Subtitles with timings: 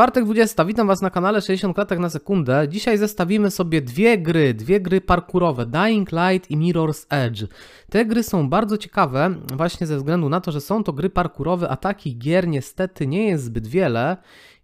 [0.00, 0.64] Czwartek 20.
[0.64, 2.68] Witam Was na kanale 60 klatek na sekundę.
[2.68, 7.44] Dzisiaj zestawimy sobie dwie gry, dwie gry parkurowe, Dying Light i Mirror's Edge.
[7.90, 11.68] Te gry są bardzo ciekawe, właśnie ze względu na to, że są to gry parkurowe,
[11.68, 14.16] a takich gier niestety nie jest zbyt wiele.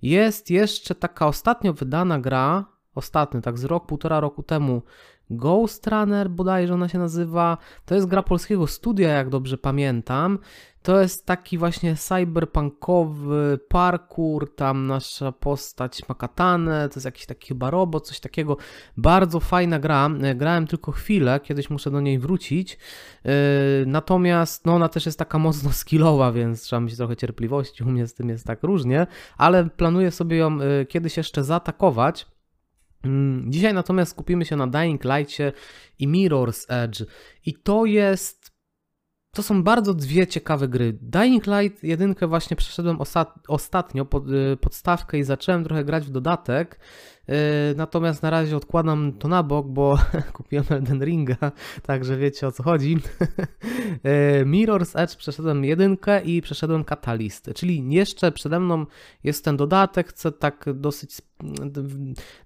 [0.03, 2.65] Jest jeszcze taka ostatnio wydana gra,
[2.95, 4.83] ostatnio, tak z rok, półtora roku temu,
[5.31, 7.59] Ghost Runner bodajże ona się nazywa.
[7.85, 10.39] To jest gra polskiego studia, jak dobrze pamiętam.
[10.87, 17.49] To jest taki właśnie cyberpunkowy parkour, tam nasza postać ma katanę, to jest jakiś taki
[17.49, 18.57] chyba robot, coś takiego.
[18.97, 22.79] Bardzo fajna gra, grałem tylko chwilę, kiedyś muszę do niej wrócić.
[23.25, 23.31] Yy,
[23.87, 28.07] natomiast no ona też jest taka mocno skillowa, więc trzeba mieć trochę cierpliwości, u mnie
[28.07, 29.07] z tym jest tak różnie,
[29.37, 32.27] ale planuję sobie ją yy, kiedyś jeszcze zaatakować.
[33.05, 35.53] Mm, dzisiaj natomiast skupimy się na Dying Lightie
[35.99, 37.05] i Mirror's Edge.
[37.47, 38.56] I to jest.
[39.37, 40.99] To są bardzo dwie ciekawe gry.
[41.03, 42.99] Dying Light jedynkę właśnie przeszedłem
[43.49, 46.81] ostatnio pod, y, podstawkę i zacząłem trochę grać w dodatek.
[47.29, 47.35] Yy,
[47.77, 49.99] natomiast na razie odkładam to na bok, bo
[50.33, 52.99] kupiłem Elden Ringa, także wiecie o co chodzi.
[54.05, 58.87] Yy, Mirror's Edge przeszedłem jedynkę i przeszedłem Catalyst, czyli jeszcze przede mną
[59.25, 61.23] jest ten dodatek, chcę tak dosyć...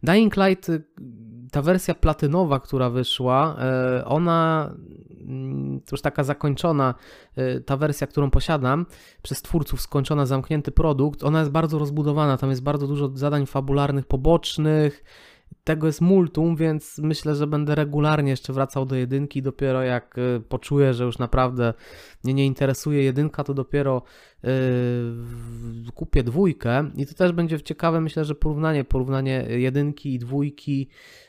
[0.02, 0.70] Dying Light,
[1.52, 3.56] ta wersja platynowa, która wyszła,
[4.04, 4.70] ona
[5.92, 6.94] już taka zakończona,
[7.66, 8.86] ta wersja, którą posiadam,
[9.22, 14.06] przez twórców skończona, zamknięty produkt, ona jest bardzo rozbudowana, tam jest bardzo dużo zadań fabularnych,
[14.06, 15.04] pobocznych,
[15.64, 19.42] tego jest multum, więc myślę, że będę regularnie jeszcze wracał do jedynki.
[19.42, 21.74] Dopiero jak y, poczuję, że już naprawdę
[22.24, 24.02] mnie nie interesuje jedynka, to dopiero
[25.94, 26.90] kupię dwójkę.
[26.96, 30.88] I to też będzie ciekawe, myślę, że porównanie, porównanie jedynki i dwójki,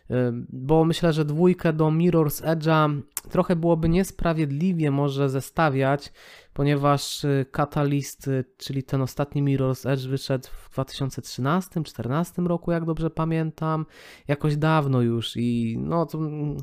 [0.10, 0.16] yy,
[0.50, 6.14] bo myślę, że dwójkę do Mirror's Edge'a trochę byłoby niesprawiedliwie może zestawiać,
[6.54, 13.10] ponieważ y, Catalyst, y, czyli ten ostatni Mirror's Edge wyszedł w 2013-2014 roku, jak dobrze
[13.10, 13.86] pamiętam,
[14.28, 16.58] jakoś dawno już i no to mm,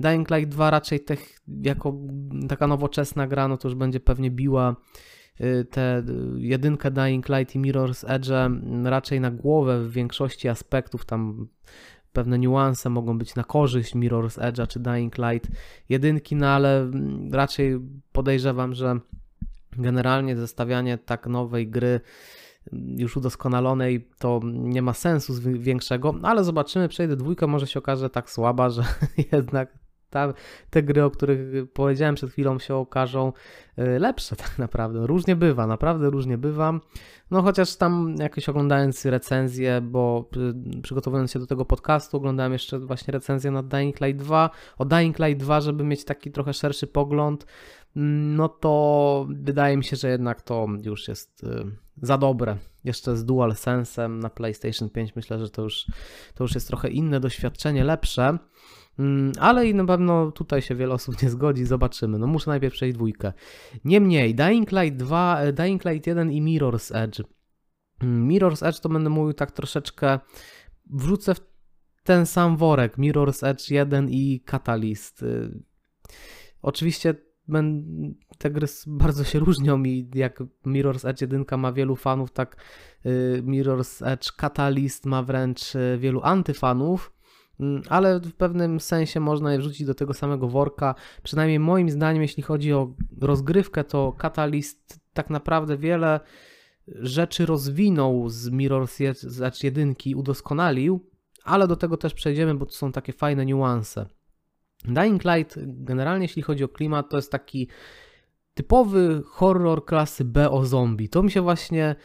[0.00, 1.94] Dying Light 2 raczej tych, jako
[2.48, 5.17] taka nowoczesna gra, no to już będzie pewnie biła y,
[5.70, 6.02] te
[6.36, 8.28] jedynkę Dying Light i Mirror's Edge
[8.84, 11.04] raczej na głowę w większości aspektów.
[11.04, 11.48] Tam
[12.12, 15.50] pewne niuanse mogą być na korzyść Mirror's Edge'a czy Dying Light
[15.88, 17.80] jedynki, no ale mm, raczej
[18.12, 19.00] podejrzewam, że
[19.72, 22.00] generalnie zestawianie tak nowej gry
[22.72, 28.10] mm, już udoskonalonej to nie ma sensu większego, ale zobaczymy, przejdę dwójkę, może się okaże
[28.10, 28.82] tak słaba, że
[29.32, 29.78] jednak
[30.10, 30.34] ta,
[30.70, 33.32] te gry, o których powiedziałem przed chwilą, się okażą
[33.78, 35.06] y, lepsze tak naprawdę.
[35.06, 36.80] Różnie bywa, naprawdę różnie bywa.
[37.30, 40.28] No chociaż tam jakoś oglądając recenzję, bo
[40.78, 44.84] y, przygotowując się do tego podcastu, oglądałem jeszcze właśnie recenzję na Dying Light 2, o
[44.84, 47.46] Dying Light 2, żeby mieć taki trochę szerszy pogląd,
[47.96, 51.64] mm, no to wydaje mi się, że jednak to już jest y,
[52.02, 52.56] za dobre.
[52.84, 55.86] Jeszcze z Dual Sensem na PlayStation 5 myślę, że to już,
[56.34, 58.38] to już jest trochę inne doświadczenie, lepsze.
[58.98, 62.18] Mm, ale i na pewno tutaj się wiele osób nie zgodzi, zobaczymy.
[62.18, 63.32] No muszę najpierw przejść dwójkę.
[63.84, 67.22] Niemniej, Dying Light 2, e, Dying Light 1 i Mirror's Edge.
[68.02, 70.18] Mm, Mirror's Edge to będę mówił tak troszeczkę,
[70.90, 71.40] wrzucę w
[72.04, 75.22] ten sam worek, Mirror's Edge 1 i Catalyst.
[75.22, 75.62] Y,
[76.62, 77.14] oczywiście
[78.38, 82.56] te gry bardzo się różnią i jak Mirror's Edge 1 ma wielu fanów, tak
[83.06, 87.17] y, Mirror's Edge Catalyst ma wręcz y, wielu antyfanów.
[87.60, 90.94] Mm, ale w pewnym sensie można je wrzucić do tego samego worka.
[91.22, 96.20] Przynajmniej moim zdaniem, jeśli chodzi o rozgrywkę, to Catalyst tak naprawdę wiele
[96.88, 101.06] rzeczy rozwinął z Mirror's 1, udoskonalił,
[101.44, 104.06] ale do tego też przejdziemy, bo to są takie fajne niuanse.
[104.84, 107.68] Dying Light, generalnie jeśli chodzi o klimat, to jest taki
[108.54, 111.08] typowy horror klasy B o zombie.
[111.08, 111.96] To mi się właśnie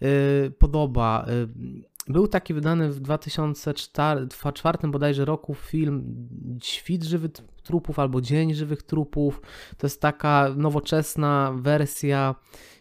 [0.00, 1.26] yy, podoba.
[1.28, 6.28] Yy, był taki wydany w 2004 bodajże roku film
[6.62, 7.30] Świt żywych
[7.62, 9.40] trupów albo Dzień żywych trupów.
[9.76, 12.34] To jest taka nowoczesna wersja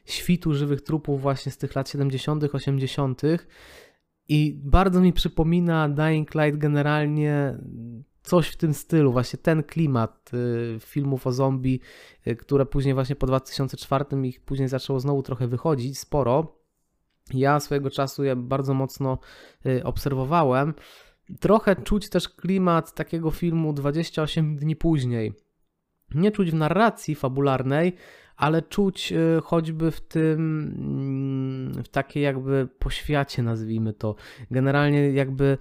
[0.05, 3.21] świtu żywych trupów właśnie z tych lat 70., 80.
[4.27, 7.57] I bardzo mi przypomina Dying Light generalnie
[8.23, 11.79] coś w tym stylu, właśnie ten klimat y, filmów o zombie,
[12.27, 16.60] y, które później właśnie po 2004 ich później zaczęło znowu trochę wychodzić, sporo.
[17.33, 19.17] Ja swojego czasu je bardzo mocno
[19.65, 20.73] y, obserwowałem.
[21.39, 25.33] Trochę czuć też klimat takiego filmu 28 dni później.
[26.15, 27.95] Nie czuć w narracji fabularnej,
[28.35, 30.39] ale czuć y, choćby w tym,
[30.77, 34.15] mm, w takiej jakby poświacie, nazwijmy to.
[34.51, 35.57] Generalnie jakby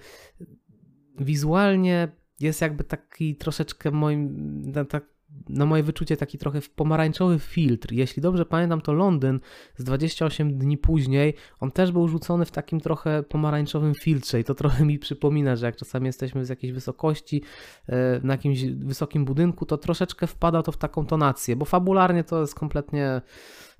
[1.19, 2.08] wizualnie
[2.40, 5.05] jest jakby taki troszeczkę moim, tak
[5.48, 7.92] na moje wyczucie taki trochę pomarańczowy filtr.
[7.92, 9.40] Jeśli dobrze pamiętam, to Londyn
[9.76, 14.54] z 28 dni później, on też był rzucony w takim trochę pomarańczowym filtrze i to
[14.54, 17.42] trochę mi przypomina, że jak czasami jesteśmy z jakiejś wysokości,
[17.88, 22.40] e, na jakimś wysokim budynku, to troszeczkę wpada to w taką tonację, bo fabularnie to
[22.40, 23.20] jest kompletnie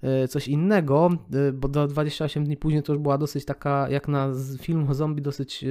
[0.03, 1.11] e, coś innego,
[1.49, 4.29] e, bo do 28 dni później to już była dosyć taka, jak na
[4.61, 5.65] film o zombie, dosyć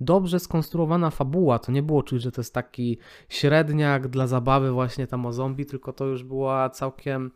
[0.00, 1.58] dobrze skonstruowana fabuła.
[1.58, 2.98] To nie było czuć, że to jest taki
[3.28, 7.30] średniak dla zabawy właśnie tam o zombie, tylko to już była całkiem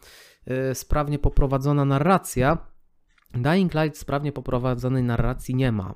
[0.70, 2.58] y, sprawnie poprowadzona narracja.
[3.34, 5.94] Dying Light sprawnie poprowadzonej narracji nie ma.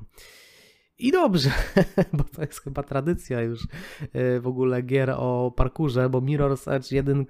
[0.99, 1.51] I dobrze,
[2.13, 6.93] bo to jest chyba tradycja już y, w ogóle gier o parkurze, bo Mirror's Edge
[6.93, 7.27] 1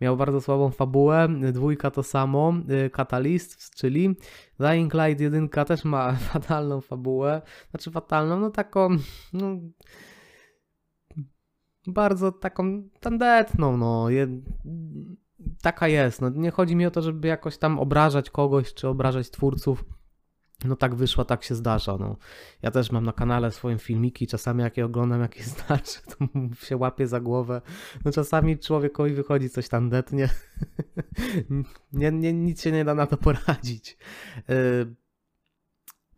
[0.00, 2.54] miał bardzo słabą fabułę, dwójka to samo,
[2.86, 4.16] y, Catalyst, czyli
[4.60, 8.88] Dying Light 1 też ma fatalną fabułę, znaczy fatalną, no taką,
[9.32, 9.56] no
[11.86, 14.28] bardzo taką tandetną, no, je,
[15.62, 16.28] taka jest, no.
[16.28, 19.84] Nie chodzi mi o to, żeby jakoś tam obrażać kogoś, czy obrażać twórców,
[20.64, 21.96] no tak wyszło, tak się zdarza.
[22.00, 22.16] No.
[22.62, 26.26] Ja też mam na kanale swoje filmiki, czasami jak je oglądam jakieś starsze, to
[26.66, 27.60] się łapię za głowę.
[28.04, 30.28] No czasami człowiekowi wychodzi coś tam detnie.
[31.92, 33.96] nie, nie, nic się nie da na to poradzić.
[34.48, 34.94] Yy,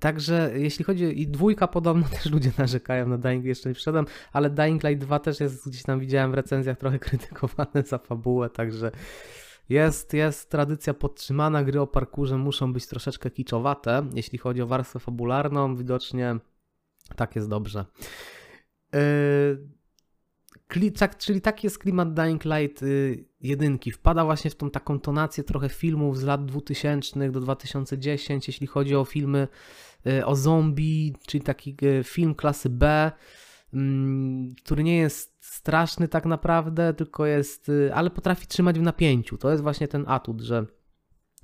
[0.01, 4.51] Także jeśli chodzi i dwójka podobno też ludzie narzekają na Dying jeszcze nie wszedłem, ale
[4.51, 8.91] Dying Light 2 też jest gdzieś tam widziałem w recenzjach trochę krytykowane za fabułę, także
[9.71, 14.99] jest, jest tradycja podtrzymana, gry o parkurze muszą być troszeczkę kiczowate, jeśli chodzi o warstwę
[14.99, 16.37] fabularną, widocznie
[17.17, 17.85] tak jest dobrze.
[18.93, 23.93] Yy, tak, czyli taki jest klimat Dying Light yy, jedynki.
[23.93, 28.97] Wpada właśnie w tą taką tonację trochę filmów z lat 2000 do 2010, jeśli chodzi
[28.97, 29.49] o filmy
[30.05, 33.13] yy, o zombie, czyli taki yy, film klasy B,
[34.65, 39.39] który nie jest straszny tak naprawdę, tylko jest, y, ale potrafi trzymać w napięciu.
[39.39, 40.67] To jest właśnie ten atut, że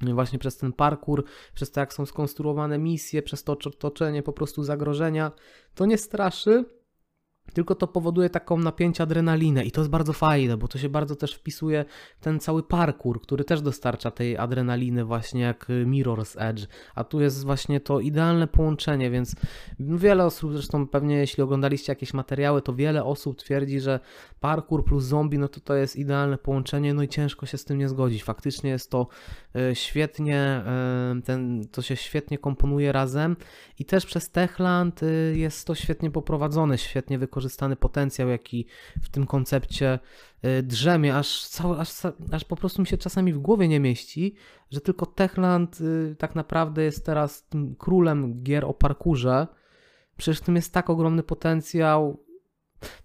[0.02, 1.24] właśnie przez ten parkour,
[1.54, 5.32] przez to jak są skonstruowane misje, przez to otoczenie po prostu zagrożenia,
[5.74, 6.64] to nie straszy,
[7.52, 11.16] tylko to powoduje taką napięcie adrenalinę i to jest bardzo fajne, bo to się bardzo
[11.16, 11.84] też wpisuje
[12.20, 17.20] w ten cały parkour, który też dostarcza tej adrenaliny właśnie jak Mirror's Edge, a tu
[17.20, 19.34] jest właśnie to idealne połączenie, więc
[19.80, 24.00] wiele osób, zresztą pewnie jeśli oglądaliście jakieś materiały, to wiele osób twierdzi, że
[24.40, 27.78] parkour plus zombie, no to to jest idealne połączenie, no i ciężko się z tym
[27.78, 28.24] nie zgodzić.
[28.24, 29.08] Faktycznie jest to
[29.56, 33.36] e, świetnie, e, ten, to się świetnie komponuje razem
[33.78, 35.00] i też przez Techland
[35.32, 38.66] jest to świetnie poprowadzone, świetnie wykorzystane wykorzystany potencjał, jaki
[39.02, 39.98] w tym koncepcie
[40.44, 41.90] y, drzemie, aż, cały, aż,
[42.32, 44.34] aż po prostu mi się czasami w głowie nie mieści,
[44.70, 49.46] że tylko Techland y, tak naprawdę jest teraz tym królem gier o parkurze.
[50.16, 52.26] Przecież w tym jest tak ogromny potencjał,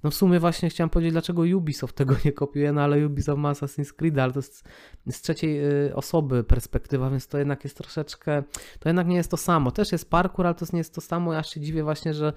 [0.04, 3.54] no w sumie właśnie chciałem powiedzieć, dlaczego Ubisoft tego nie kopiuje, no ale Ubisoft ma
[3.54, 4.64] Assassin's Creed, ale to jest
[5.12, 8.44] z trzeciej y, osoby perspektywa, więc to jednak jest troszeczkę,
[8.80, 9.72] to jednak nie jest to samo.
[9.72, 11.34] Też jest parkour, ale to nie jest to samo.
[11.34, 12.34] Ja się dziwię właśnie, że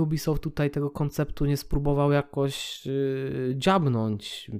[0.00, 4.50] Ubisoft tutaj tego konceptu nie spróbował jakoś yy, dziabnąć.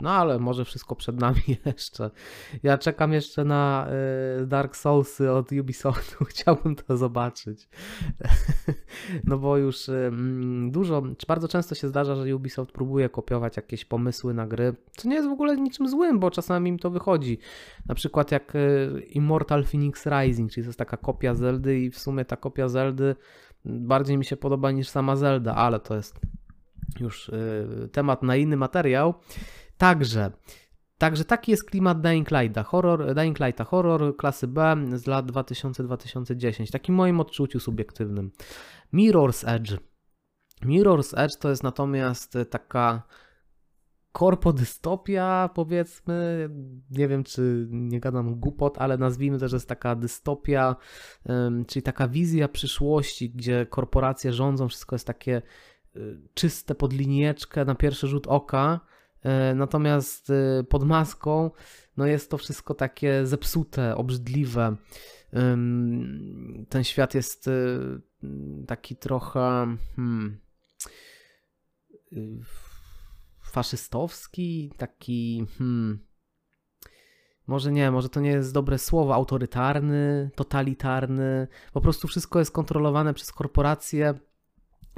[0.00, 2.10] No ale może wszystko przed nami jeszcze.
[2.62, 3.88] Ja czekam jeszcze na
[4.42, 6.24] y, Dark Soulsy od Ubisoftu.
[6.30, 7.68] Chciałbym to zobaczyć.
[9.24, 10.10] no bo już y,
[10.70, 15.08] dużo, czy bardzo często się zdarza, że Ubisoft próbuje kopiować jakieś pomysły na gry, co
[15.08, 17.38] nie jest w ogóle niczym złym, bo czasami im to wychodzi.
[17.86, 21.98] Na przykład jak y, Immortal Phoenix Rising, czyli to jest taka kopia Zeldy i w
[21.98, 23.16] sumie ta kopia Zeldy
[23.66, 26.20] bardziej mi się podoba niż sama Zelda, ale to jest
[27.00, 27.30] już
[27.92, 29.14] temat na inny materiał.
[29.78, 30.30] Także,
[30.98, 36.72] także taki jest klimat Dying Lighta, horror, Dying Lighta, horror klasy B z lat 2000-2010,
[36.72, 38.32] takim moim odczuciu subiektywnym.
[38.94, 39.76] Mirror's Edge.
[40.62, 43.02] Mirror's Edge to jest natomiast taka
[44.16, 46.48] korpodystopia, powiedzmy.
[46.90, 50.76] Nie wiem, czy nie gadam głupot, ale nazwijmy to, że jest taka dystopia,
[51.66, 55.42] czyli taka wizja przyszłości, gdzie korporacje rządzą, wszystko jest takie
[55.96, 58.80] y, czyste pod linieczkę na pierwszy rzut oka.
[59.22, 61.50] E, natomiast e, pod maską
[61.96, 64.76] no jest to wszystko takie zepsute, obrzydliwe.
[66.68, 67.52] Ten świat jest e,
[68.66, 70.38] taki trochę hmm,
[73.56, 75.98] faszystowski, taki hmm,
[77.46, 81.48] może nie, może to nie jest dobre słowo, autorytarny, totalitarny.
[81.72, 84.14] Po prostu wszystko jest kontrolowane przez korporacje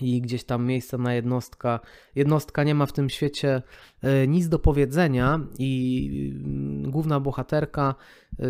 [0.03, 1.81] i gdzieś tam miejsca na jednostka.
[2.15, 3.63] Jednostka nie ma w tym świecie
[4.03, 7.95] e, nic do powiedzenia i mm, główna bohaterka,
[8.39, 8.45] e,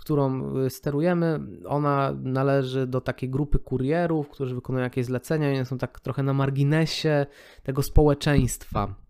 [0.00, 5.78] którą e, sterujemy, ona należy do takiej grupy kurierów, którzy wykonują jakieś zlecenia i są
[5.78, 7.26] tak trochę na marginesie
[7.62, 9.07] tego społeczeństwa.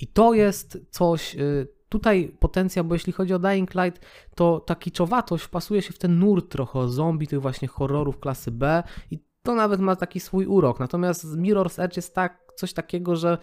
[0.00, 4.74] I to jest coś, y, tutaj potencjał, bo jeśli chodzi o Dying Light, to ta
[4.74, 9.54] kiczowatość wpasuje się w ten nurt trochę zombie, tych właśnie horrorów klasy B i to
[9.54, 10.80] nawet ma taki swój urok.
[10.80, 13.38] Natomiast Mirror's Edge jest tak, coś takiego, że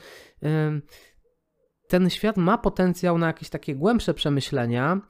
[1.87, 5.01] ten świat ma potencjał na jakieś takie głębsze przemyślenia,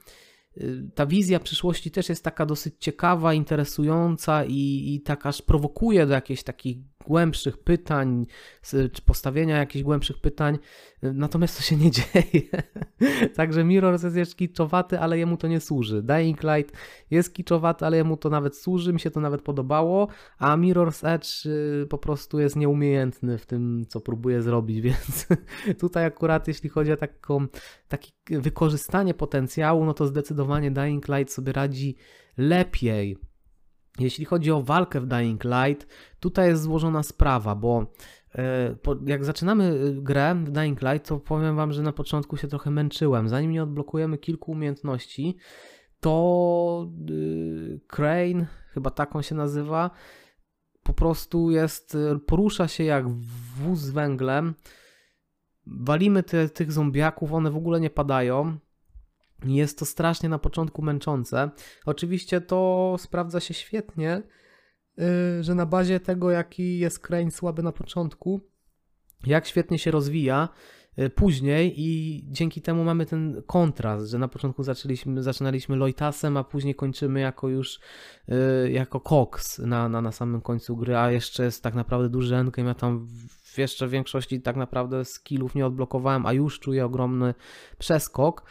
[0.56, 6.06] Y, ta wizja przyszłości też jest taka dosyć ciekawa, interesująca i, i tak aż prowokuje
[6.06, 8.26] do jakichś takich głębszych pytań,
[8.92, 10.58] czy postawienia jakichś głębszych pytań,
[11.02, 12.62] natomiast to się nie dzieje.
[13.34, 16.02] Także Mirror jest kiczowaty, ale jemu to nie służy.
[16.02, 16.76] Dying Light
[17.10, 20.08] jest kiczowaty, ale jemu to nawet służy, mi się to nawet podobało,
[20.38, 25.26] a Mirror's Edge y, po prostu jest nieumiejętny w tym, co próbuje zrobić, więc
[25.78, 27.46] tutaj akurat jeśli chodzi o taką,
[27.88, 31.96] takie wykorzystanie potencjału, no to zdecydowanie Dying Light sobie radzi
[32.36, 33.16] lepiej.
[33.98, 35.86] Jeśli chodzi o walkę w Dying Light,
[36.20, 37.86] tutaj jest złożona sprawa, bo
[38.34, 42.48] e, jak zaczynamy e, grę w Dying Light, to powiem Wam, że na początku się
[42.48, 43.28] trochę męczyłem.
[43.28, 45.36] Zanim nie odblokujemy kilku umiejętności,
[46.00, 49.90] to e, Crane, chyba taką się nazywa,
[50.82, 51.96] po prostu jest,
[52.26, 53.08] porusza się jak
[53.56, 54.54] wóz z węglem.
[55.66, 58.58] Walimy te, tych zombiaków, one w ogóle nie padają.
[59.44, 61.50] Jest to strasznie na początku męczące.
[61.86, 64.22] Oczywiście to sprawdza się świetnie,
[64.98, 68.40] y, że na bazie tego, jaki jest Crane słaby na początku,
[69.26, 70.48] jak świetnie się rozwija
[70.98, 76.44] y, później i dzięki temu mamy ten kontrast, że na początku zaczęliśmy, zaczynaliśmy Loitasem, a
[76.44, 77.80] później kończymy jako już
[78.28, 82.36] y, jako Cox na, na, na samym końcu gry, a jeszcze jest tak naprawdę duży
[82.36, 83.06] endgame, ja tam
[83.54, 87.34] w jeszcze większości tak naprawdę skillów nie odblokowałem, a już czuję ogromny
[87.78, 88.44] przeskok.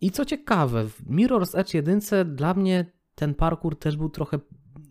[0.00, 2.00] I co ciekawe, w Mirror's Edge 1
[2.36, 4.38] dla mnie ten parkour też był trochę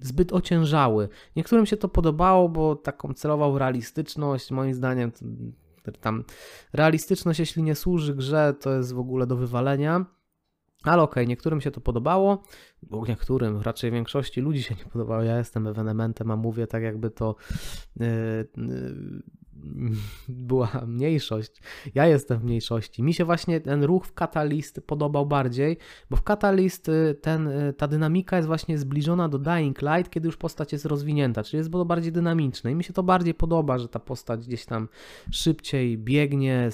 [0.02, 1.10] zbyt ociężały.
[1.36, 5.12] Niektórym się to podobało, bo taką celował realistyczność, moim zdaniem
[6.02, 6.24] tam
[6.74, 10.06] realistyczność, jeśli nie służy grze, to jest w ogóle do wywalenia.
[10.84, 12.44] Ale okej, okay, niektórym się to podobało,
[12.84, 15.24] bo niektórym, raczej większości ludzi się nie podobało.
[15.24, 17.36] Ja jestem ewenementem, a mówię tak, jakby to
[17.96, 18.08] yy,
[18.58, 19.24] yy,
[20.30, 21.52] była mniejszość.
[21.96, 23.04] Ja jestem w mniejszości.
[23.04, 25.78] Mi się właśnie ten ruch w Catalyst podobał bardziej,
[26.10, 30.28] bo w Catalyst y, ten, y, ta dynamika jest właśnie zbliżona do Dying Light, kiedy
[30.28, 33.88] już postać jest rozwinięta, czyli jest bardziej dynamiczne i mi się to bardziej podoba, że
[33.88, 34.88] ta postać gdzieś tam
[35.32, 36.70] szybciej biegnie,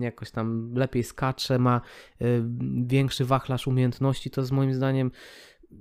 [0.00, 1.80] jakoś tam lepiej skacze, ma
[2.22, 2.44] y,
[2.86, 4.30] większy wachlarz umiejętności.
[4.30, 5.10] To jest moim zdaniem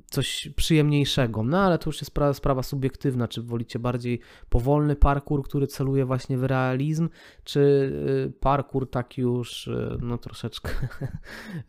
[0.06, 1.44] coś przyjemniejszego.
[1.44, 6.06] No ale to już jest sprawa, sprawa subiektywna, czy wolicie bardziej powolny parkour, który celuje
[6.06, 7.10] właśnie w realizm,
[7.44, 7.60] czy
[8.27, 10.70] y, parkour taki już y, no troszeczkę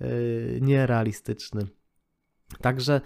[0.02, 1.66] y, nierealistyczny.
[2.60, 3.00] Także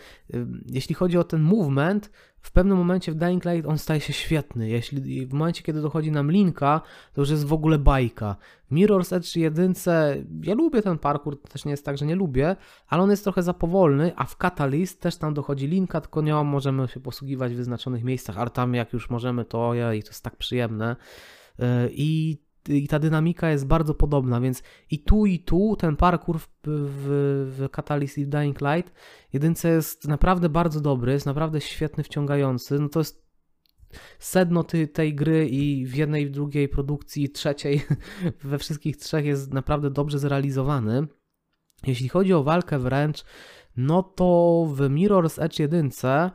[0.67, 2.11] jeśli chodzi o ten movement,
[2.43, 4.69] w pewnym momencie w Dying Light on staje się świetny.
[4.69, 6.81] Jeśli w momencie, kiedy dochodzi nam linka,
[7.13, 8.37] to już jest w ogóle bajka.
[8.73, 9.75] Mirror's Edge 1
[10.43, 12.57] ja lubię ten parkour, też nie jest tak, że nie lubię,
[12.89, 16.35] ale on jest trochę za powolny, a w Catalyst też tam dochodzi linka, tylko nie
[16.35, 20.25] możemy się posługiwać w wyznaczonych miejscach, ale tam jak już możemy, to ojej, to jest
[20.25, 20.97] tak przyjemne.
[21.91, 26.49] I i ta dynamika jest bardzo podobna, więc i tu, i tu ten parkour w,
[26.65, 28.93] w, w Catalyst i Dying Light
[29.33, 32.79] jedynce jest naprawdę bardzo dobry, jest naprawdę świetny, wciągający.
[32.79, 33.23] No to jest
[34.19, 37.83] sedno ty, tej gry i w jednej, w drugiej produkcji, trzeciej,
[38.45, 41.07] we wszystkich trzech jest naprawdę dobrze zrealizowany.
[41.87, 43.25] Jeśli chodzi o walkę wręcz,
[43.77, 46.31] no to w Mirror's Edge 1 Yy,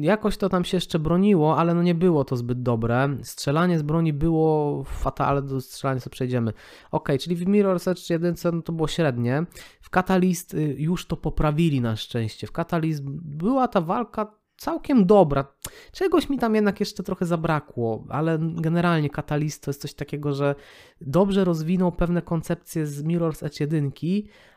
[0.00, 3.16] jakoś to tam się jeszcze broniło, ale no nie było to zbyt dobre.
[3.22, 6.52] Strzelanie z broni było fatalne, do strzelania sobie przejdziemy.
[6.90, 9.44] Ok, czyli w Mirror's Edge 1 no to było średnie.
[9.80, 12.46] W Catalyst y, już to poprawili na szczęście.
[12.46, 15.44] W Catalyst była ta walka całkiem dobra.
[15.92, 20.54] Czegoś mi tam jednak jeszcze trochę zabrakło, ale generalnie Catalyst to jest coś takiego, że
[21.00, 23.90] dobrze rozwinął pewne koncepcje z Mirror's Edge 1,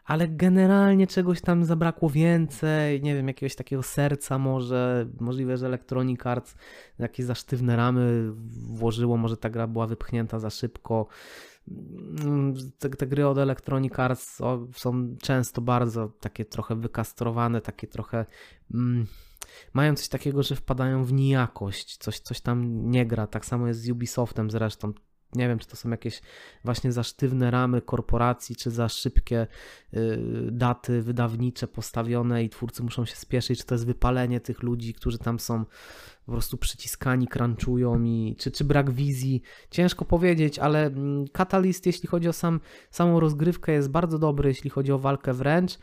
[0.06, 6.26] ale generalnie czegoś tam zabrakło więcej, nie wiem, jakiegoś takiego serca może, możliwe, że Electronic
[6.26, 6.56] Arts
[7.00, 11.08] jakieś za sztywne ramy włożyło, może ta gra była wypchnięta za szybko.
[11.68, 14.38] Mm, te, te, gry od Electronic Arts
[14.76, 18.26] są często bardzo takie trochę wykastrowane, takie trochę
[18.74, 19.08] mm,
[19.74, 23.28] mają coś takiego, że wpadają w nijakość, coś, coś tam nie gra.
[23.28, 24.94] Tak samo jest z Ubisoftem zresztą.
[25.34, 26.22] Nie wiem, czy to są jakieś
[26.64, 29.48] właśnie za sztywne ramy korporacji, czy za szybkie
[29.94, 30.20] y,
[30.52, 35.18] daty wydawnicze postawione i twórcy muszą się spieszyć, czy to jest wypalenie tych ludzi, którzy
[35.18, 35.66] tam są
[36.28, 39.42] po prostu przyciskani, crunchują i czy, czy brak wizji.
[39.72, 42.60] Ciężko powiedzieć, ale mm, Catalyst, jeśli chodzi o sam,
[42.92, 45.80] samą rozgrywkę, jest bardzo dobry, jeśli chodzi o walkę wręcz,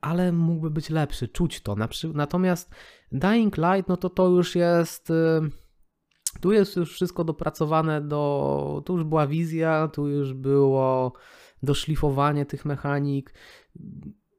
[0.00, 1.76] ale mógłby być lepszy, czuć to.
[2.14, 2.74] Natomiast
[3.12, 5.50] Dying Light, no to to już jest y,
[6.40, 8.82] Tu jest już wszystko dopracowane do.
[8.86, 11.12] Tu już była wizja, tu już było
[11.62, 13.34] doszlifowanie tych mechanik.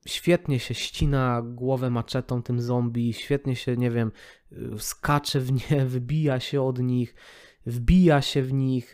[0.05, 4.11] Świetnie się ścina głowę maczetą tym zombie, świetnie się, nie wiem,
[4.77, 7.15] skacze w nie, wybija się od nich,
[7.65, 8.93] wbija się w nich.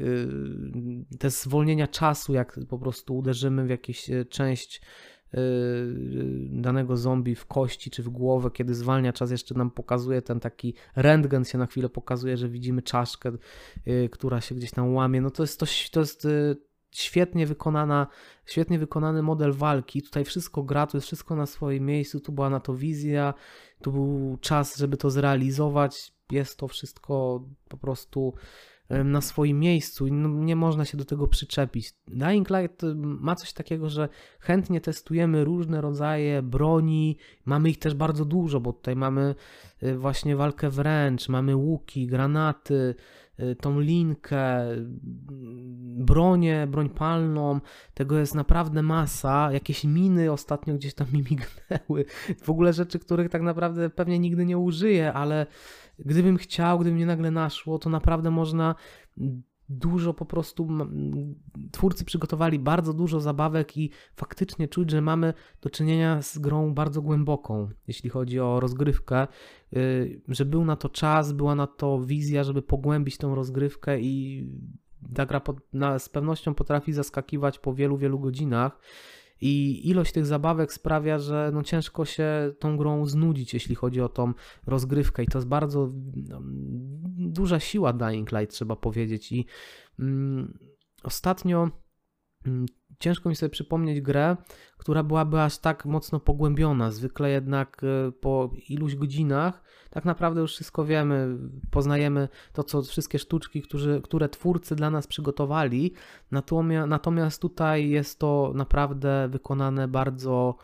[1.20, 4.82] Te zwolnienia czasu, jak po prostu uderzymy w jakąś e, część
[5.34, 10.39] Y, danego zombie w kości czy w głowę, kiedy zwalnia czas, jeszcze nam pokazuje ten
[10.39, 13.32] taki rentgen się na chwilę pokazuje, że widzimy czaszkę,
[13.88, 15.22] y, która się gdzieś tam łamie.
[15.22, 16.56] No to jest, to, to jest y,
[16.91, 18.08] świetnie wykonana,
[18.46, 20.01] świetnie wykonany model walki.
[20.01, 23.34] Tutaj wszystko gra, tu jest wszystko na swoim miejscu, tu była na to wizja,
[23.81, 26.13] tu był czas, żeby to zrealizować.
[26.31, 28.34] Jest to wszystko po prostu
[28.89, 31.93] na swoim miejscu i nie można się do tego przyczepić.
[32.08, 38.25] Dying Light ma coś takiego, że chętnie testujemy różne rodzaje broni, mamy ich też bardzo
[38.25, 39.36] dużo, bo tutaj mamy
[39.84, 42.96] y, właśnie walkę wręcz, mamy łuki, granaty, y,
[43.62, 44.65] tą linkę,
[45.98, 47.60] bronię, broń palną,
[47.93, 52.05] tego jest naprawdę masa, jakieś miny ostatnio gdzieś tam mi mignęły,
[52.43, 55.46] w ogóle rzeczy, których tak naprawdę pewnie nigdy nie użyję, ale
[56.00, 58.75] gdybym chciał, gdyby mnie nagle naszło, to naprawdę można
[59.70, 60.68] dużo po prostu
[61.72, 67.02] twórcy przygotowali bardzo dużo zabawek i faktycznie czuć, że mamy do czynienia z grą bardzo
[67.02, 69.28] głęboką, jeśli chodzi o rozgrywkę,
[69.74, 74.48] y, że był na to czas, była na to wizja, żeby pogłębić tą rozgrywkę i
[75.16, 75.42] ta gra
[76.00, 78.80] z pewnością potrafi zaskakiwać po wielu, wielu godzinach.
[79.41, 84.10] I ilość tych zabawek sprawia, że no ciężko się tą grą znudzić, jeśli chodzi o
[84.10, 84.34] tą
[84.67, 85.24] rozgrywkę.
[85.24, 86.39] I to jest bardzo no,
[87.17, 89.31] duża siła Dying Light, trzeba powiedzieć.
[89.31, 89.46] I
[90.00, 90.60] mm,
[91.03, 91.69] ostatnio
[93.00, 94.38] ciężko mi sobie przypomnieć grę,
[94.77, 96.91] która byłaby aż tak mocno pogłębiona.
[96.91, 101.38] Zwykle jednak e, po iluś godzinach tak naprawdę już wszystko wiemy,
[101.72, 105.94] poznajemy to, co wszystkie sztuczki, którzy, które twórcy dla nas przygotowali.
[106.88, 110.56] Natomiast, tutaj jest to naprawdę wykonane bardzo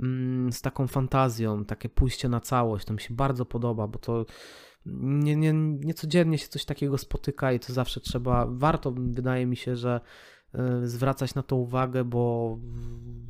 [0.00, 2.84] mm, z taką fantazją, takie pójście na całość.
[2.84, 4.26] To mi się bardzo podoba, bo to
[4.86, 9.56] nie, nie, nie codziennie się coś takiego spotyka i to zawsze trzeba, warto wydaje mi
[9.56, 10.00] się, że
[10.82, 12.58] zwracać na to uwagę, bo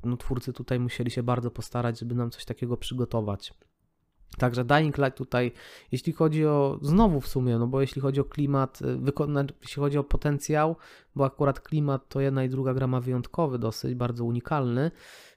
[0.05, 3.55] no, twórcy tutaj musieli się bardzo postarać, żeby nam coś takiego przygotować.
[4.39, 5.53] Także Dying Light tutaj,
[5.93, 8.99] jeśli chodzi o, znowu w sumie, no bo jeśli chodzi o klimat, y,
[9.63, 10.77] jeśli chodzi o potencjał,
[11.15, 14.91] bo akurat klimat to jedna i druga gra ma wyjątkowy, dosyć, bardzo unikalny.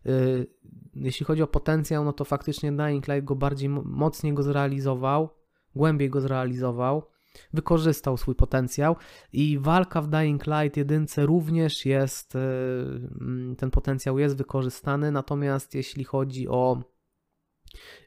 [0.05, 0.47] Y,
[0.95, 5.29] jeśli chodzi o potencjał, no to faktycznie Dying Light go bardziej, mocniej go zrealizował,
[5.75, 7.03] głębiej go zrealizował,
[7.53, 8.95] wykorzystał swój potencjał
[9.33, 15.75] i walka w Dying Light jedynce również jest, y, mm, ten potencjał jest wykorzystany, natomiast
[15.75, 16.93] jeśli chodzi o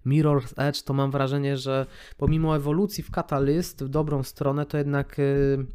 [0.06, 1.86] Mirror's Edge, to mam wrażenie, że
[2.16, 5.66] pomimo ewolucji w Catalyst w dobrą stronę, to jednak y,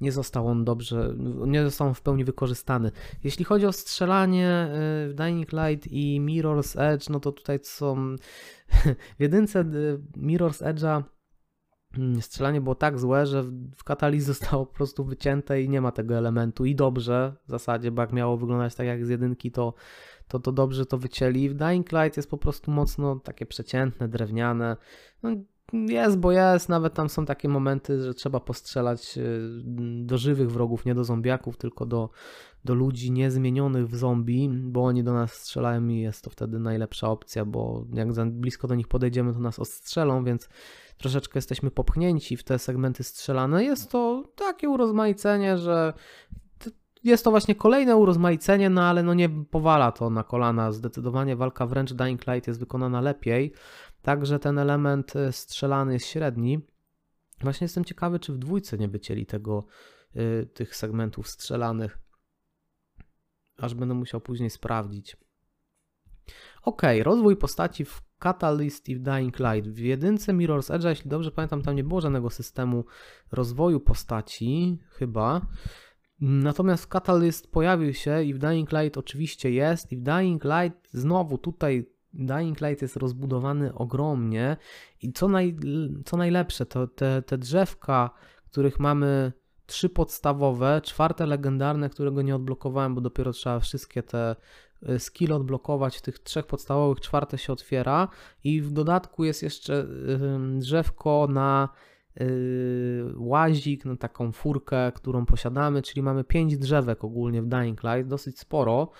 [0.00, 1.14] nie został on dobrze,
[1.46, 2.90] nie został on w pełni wykorzystany.
[3.24, 4.68] Jeśli chodzi o strzelanie
[5.06, 8.16] y, w Dying Light i Mirror's Edge, no to tutaj są
[9.18, 9.64] w jedynce
[10.16, 11.02] Mirror's Edge'a
[12.20, 13.42] strzelanie było tak złe, że
[13.76, 17.90] w Catalyst zostało po prostu wycięte i nie ma tego elementu i dobrze w zasadzie,
[17.90, 19.74] bo jak miało wyglądać tak jak z jedynki, to
[20.30, 21.48] to, to dobrze to wycięli.
[21.48, 24.76] W Dying Light jest po prostu mocno takie przeciętne, drewniane.
[25.22, 25.30] No,
[25.72, 29.40] jest, bo jest, nawet tam są takie momenty, że trzeba postrzelać y,
[30.04, 32.10] do żywych wrogów, nie do zombiaków, tylko do,
[32.64, 37.08] do ludzi niezmienionych w zombie, bo oni do nas strzelają i jest to wtedy najlepsza
[37.08, 40.48] opcja, bo jak za blisko do nich podejdziemy, to nas ostrzelą, więc
[40.98, 43.64] troszeczkę jesteśmy popchnięci w te segmenty strzelane.
[43.64, 45.92] Jest to takie urozmaicenie, że
[47.04, 50.72] jest to właśnie kolejne urozmaicenie, no ale no nie powala to na kolana.
[50.72, 53.52] Zdecydowanie walka wręcz Dying Light jest wykonana lepiej,
[54.02, 56.60] także ten element e, strzelany jest średni.
[57.40, 59.66] Właśnie jestem ciekawy, czy w dwójce nie wycięli tego,
[60.16, 61.98] y, tych segmentów strzelanych.
[63.56, 65.16] Aż będę musiał później sprawdzić.
[66.62, 69.70] Ok, rozwój postaci w Catalyst i w Dying Light.
[69.70, 72.84] W jedynce Mirror's Edge, jeśli dobrze pamiętam, tam nie było żadnego systemu
[73.32, 75.46] rozwoju postaci, chyba.
[76.20, 81.38] Natomiast Catalyst pojawił się i w Dying Light oczywiście jest i w Dying Light znowu
[81.38, 84.56] tutaj Dying Light jest rozbudowany ogromnie
[85.02, 85.56] i co, naj,
[86.04, 88.10] co najlepsze, to te, te drzewka,
[88.44, 89.32] których mamy
[89.66, 94.36] trzy podstawowe, czwarte legendarne, którego nie odblokowałem, bo dopiero trzeba wszystkie te
[94.88, 98.08] y, skill odblokować w tych trzech podstawowych, czwarte się otwiera
[98.44, 99.86] i w dodatku jest jeszcze
[100.58, 101.68] drzewko na
[102.20, 108.08] Yy, łazik, na taką furkę, którą posiadamy, czyli mamy 5 drzewek ogólnie w Dying Light,
[108.08, 108.90] dosyć sporo.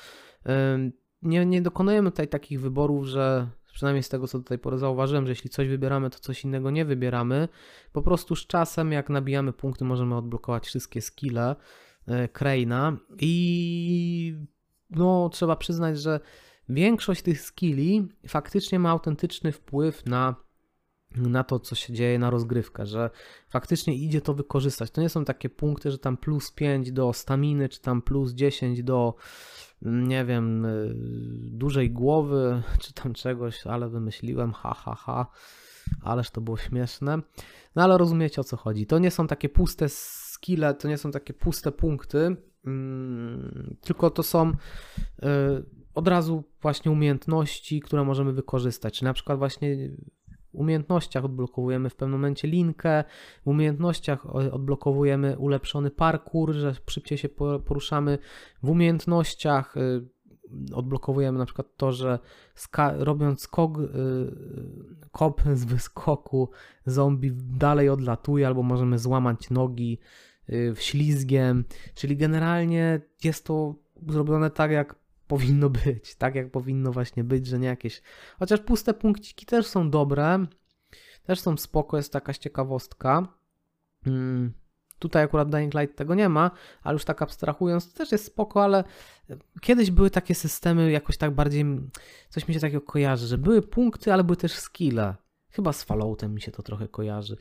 [1.22, 5.26] Nie, nie dokonujemy tutaj takich wyborów, że przynajmniej z tego co do tej pory zauważyłem,
[5.26, 7.48] że jeśli coś wybieramy, to coś innego nie wybieramy.
[7.92, 11.56] Po prostu z czasem, jak nabijamy punkty, możemy odblokować wszystkie skille
[12.32, 14.34] Kraina i
[14.90, 16.20] no, trzeba przyznać, że
[16.68, 20.34] większość tych skilli faktycznie ma autentyczny wpływ na
[21.16, 23.10] na to, co się dzieje na rozgrywkę, że
[23.48, 24.90] faktycznie idzie to wykorzystać.
[24.90, 28.82] To nie są takie punkty, że tam plus 5 do staminy, czy tam plus 10
[28.82, 29.14] do,
[29.82, 30.94] nie wiem, y,
[31.44, 35.26] dużej głowy, czy tam czegoś, ale wymyśliłem, ha, ha, ha,
[36.02, 37.18] ależ to było śmieszne.
[37.76, 38.86] No ale rozumiecie o co chodzi.
[38.86, 44.22] To nie są takie puste skille, to nie są takie puste punkty, mm, tylko to
[44.22, 44.54] są y,
[45.94, 48.98] od razu właśnie umiejętności, które możemy wykorzystać.
[48.98, 49.76] Czy na przykład właśnie
[50.52, 53.04] umiejętnościach odblokowujemy w pewnym momencie linkę,
[53.44, 57.28] w umiejętnościach odblokowujemy ulepszony parkour, że szybciej się
[57.64, 58.18] poruszamy,
[58.62, 60.08] w umiejętnościach y,
[60.74, 62.18] odblokowujemy na przykład to, że
[62.98, 63.86] robiąc skok, y,
[65.12, 66.50] kop z wyskoku
[66.86, 69.98] zombie dalej odlatuje albo możemy złamać nogi
[70.48, 73.74] y, ślizgiem, czyli generalnie jest to
[74.08, 75.00] zrobione tak jak
[75.30, 78.02] powinno być, tak jak powinno właśnie być, że nie jakieś.
[78.38, 80.46] Chociaż puste punkciki też są dobre,
[81.22, 83.28] też są spoko, jest jakaś ciekawostka.
[84.04, 84.52] Hmm.
[84.98, 86.50] Tutaj akurat Dying Light tego nie ma,
[86.82, 88.84] ale już tak abstrahując, to też jest spoko, ale
[89.60, 91.64] kiedyś były takie systemy jakoś tak bardziej,
[92.28, 95.14] coś mi się takiego kojarzy, że były punkty, ale były też skille.
[95.50, 97.36] Chyba z Falloutem mi się to trochę kojarzy.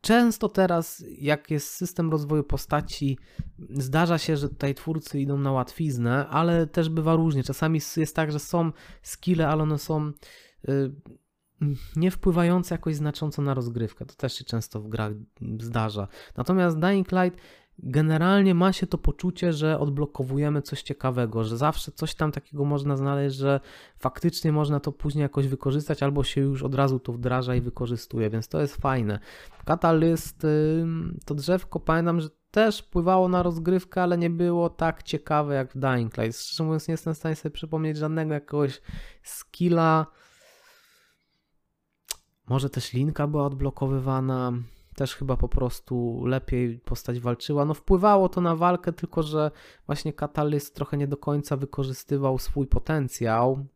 [0.00, 3.18] Często teraz, jak jest system rozwoju postaci,
[3.70, 7.42] zdarza się, że tutaj twórcy idą na łatwiznę, ale też bywa różnie.
[7.44, 10.12] Czasami jest tak, że są skille, ale one są
[10.68, 10.92] y,
[11.96, 14.06] nie wpływające jakoś znacząco na rozgrywkę.
[14.06, 15.12] To też się często w grach
[15.60, 16.08] zdarza.
[16.36, 17.40] Natomiast Dying Light
[17.78, 22.96] generalnie ma się to poczucie, że odblokowujemy coś ciekawego, że zawsze coś tam takiego można
[22.96, 23.60] znaleźć, że
[23.98, 28.30] faktycznie można to później jakoś wykorzystać, albo się już od razu to wdraża i wykorzystuje,
[28.30, 29.18] więc to jest fajne.
[29.64, 30.46] Katalyst,
[31.24, 35.78] to drzewko, pamiętam, że też wpływało na rozgrywkę, ale nie było tak ciekawe jak w
[35.78, 36.40] Dying Light.
[36.40, 38.80] Szczerze mówiąc, nie jestem w stanie sobie przypomnieć żadnego jakiegoś
[39.22, 40.06] skilla.
[42.48, 44.52] Może też linka była odblokowywana
[44.98, 47.64] też chyba po prostu lepiej postać walczyła.
[47.64, 49.50] No wpływało to na walkę, tylko że
[49.86, 53.66] właśnie Katalyst trochę nie do końca wykorzystywał swój potencjał,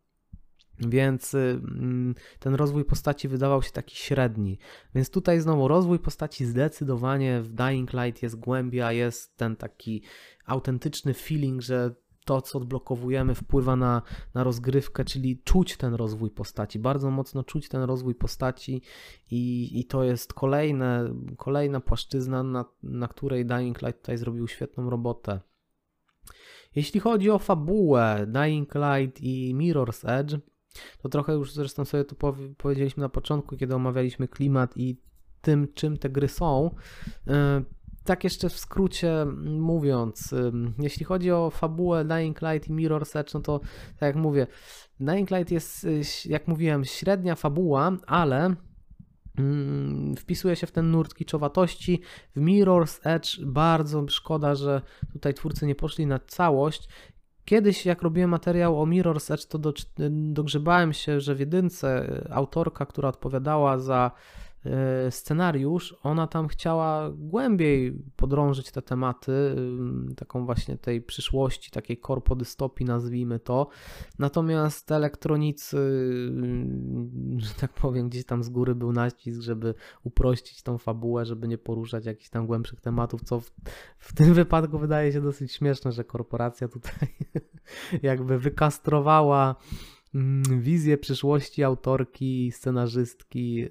[0.78, 4.58] więc mm, ten rozwój postaci wydawał się taki średni.
[4.94, 10.02] Więc tutaj znowu rozwój postaci zdecydowanie w Dying Light jest głębia, jest ten taki
[10.46, 14.02] autentyczny feeling, że to, co odblokowujemy, wpływa na,
[14.34, 18.82] na rozgrywkę, czyli czuć ten rozwój postaci, bardzo mocno czuć ten rozwój postaci
[19.30, 24.90] i, i to jest kolejne, kolejna płaszczyzna, na, na której Dying Light tutaj zrobił świetną
[24.90, 25.40] robotę.
[26.74, 30.36] Jeśli chodzi o fabułę Dying Light i Mirror's Edge,
[31.02, 35.00] to trochę już zresztą sobie to powiedzieliśmy na początku, kiedy omawialiśmy klimat i
[35.40, 36.74] tym, czym te gry są.
[37.26, 37.62] E,
[38.04, 40.34] tak jeszcze w skrócie mówiąc,
[40.78, 43.60] jeśli chodzi o fabułę Dying Light i Mirror's Edge, no to
[43.98, 44.46] tak jak mówię,
[45.00, 48.54] Dying Light jest, y, jak mówiłem, średnia fabuła, ale
[49.38, 52.00] mm, wpisuje się w ten nurt kiczowatości.
[52.36, 56.88] W Mirror's Edge bardzo szkoda, że tutaj twórcy nie poszli na całość.
[57.44, 59.72] Kiedyś, jak robiłem materiał o Mirror's Edge, to do,
[60.10, 64.10] dogrzebałem się, że w jedynce y, autorka, która odpowiadała za
[65.10, 69.56] scenariusz, ona tam chciała głębiej podrążyć te tematy,
[70.16, 73.68] taką właśnie tej przyszłości, takiej korpodystopii nazwijmy to.
[74.18, 75.76] Natomiast elektronicy,
[77.36, 81.58] że tak powiem, gdzieś tam z góry był nacisk, żeby uprościć tą fabułę, żeby nie
[81.58, 83.50] poruszać jakichś tam głębszych tematów, co w,
[83.98, 87.08] w tym wypadku wydaje się dosyć śmieszne, że korporacja tutaj
[88.02, 90.01] jakby wykastrowała Mm,
[90.60, 93.70] wizję przyszłości autorki, scenarzystki y,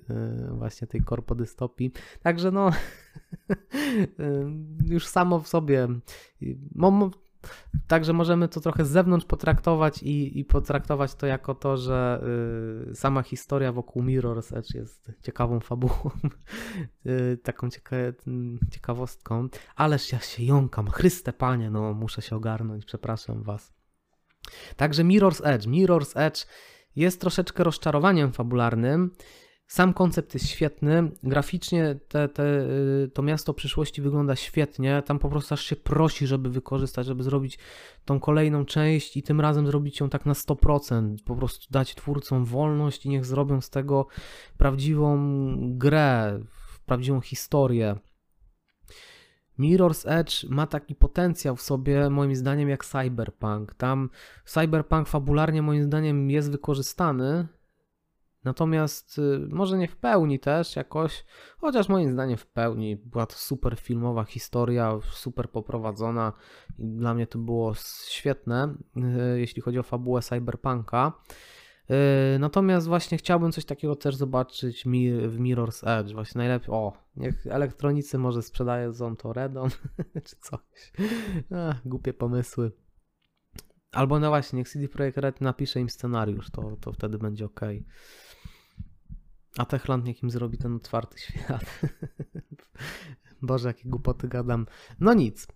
[0.51, 1.91] właśnie tej korpodystopii.
[2.21, 4.03] Także no y,
[4.85, 5.87] już samo w sobie
[7.87, 12.23] Także możemy to trochę z zewnątrz potraktować i, i potraktować to jako to, że
[12.91, 15.93] y, sama historia wokół Mirror's Edge jest ciekawą fabułą,
[17.05, 17.95] y, taką cieka
[18.71, 19.47] ciekawostką.
[19.75, 23.80] Ależ ja się jąkam, Chryste Panie, no muszę się ogarnąć, przepraszam Was.
[24.75, 25.67] Także Mirror's Edge.
[25.67, 26.45] Mirror's Edge
[26.95, 29.11] jest troszeczkę rozczarowaniem fabularnym.
[29.71, 31.11] Sam koncept jest świetny.
[31.23, 35.03] Graficznie te, te, y, to miasto przyszłości wygląda świetnie.
[35.05, 37.59] Tam po prostu aż się prosi, żeby wykorzystać, żeby zrobić
[38.05, 41.15] tą kolejną część i tym razem zrobić ją tak na 100%.
[41.25, 44.07] Po prostu dać twórcom wolność i niech zrobią z tego
[44.57, 45.17] prawdziwą
[45.77, 46.39] grę,
[46.85, 47.95] prawdziwą historię.
[49.61, 53.73] Mirror's Edge ma taki potencjał w sobie, moim zdaniem, jak Cyberpunk.
[53.73, 54.09] Tam
[54.45, 57.47] Cyberpunk fabularnie, moim zdaniem, jest wykorzystany,
[58.43, 61.25] natomiast y, może nie w pełni też jakoś,
[61.57, 62.95] chociaż moim zdaniem w pełni.
[62.95, 66.33] Była to super filmowa historia, super poprowadzona
[66.77, 67.73] i dla mnie to było
[68.07, 68.75] świetne,
[69.35, 71.13] y, jeśli chodzi o fabułę Cyberpunka.
[71.91, 74.83] Yy, natomiast właśnie chciałbym coś takiego też zobaczyć
[75.27, 76.13] w Mirror's Edge.
[76.13, 79.69] Właśnie najlepiej, o, niech elektronicy może sprzedają to Redon
[80.27, 80.91] czy coś.
[81.55, 82.71] Ach, głupie pomysły.
[83.91, 87.61] Albo no właśnie, niech CD Projekt Red napisze im scenariusz, to, to wtedy będzie ok.
[89.57, 91.81] A Techland niech im zrobi ten otwarty świat.
[93.41, 94.65] Boże, jakie głupoty gadam.
[94.99, 95.47] No nic.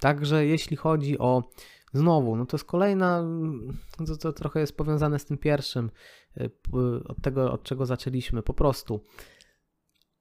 [0.00, 1.50] Także jeśli chodzi o
[1.92, 3.24] Znowu, no to jest kolejna,
[4.06, 5.90] to, to trochę jest powiązane z tym pierwszym,
[6.40, 6.50] y,
[7.08, 8.42] od tego, od czego zaczęliśmy.
[8.42, 9.04] Po prostu,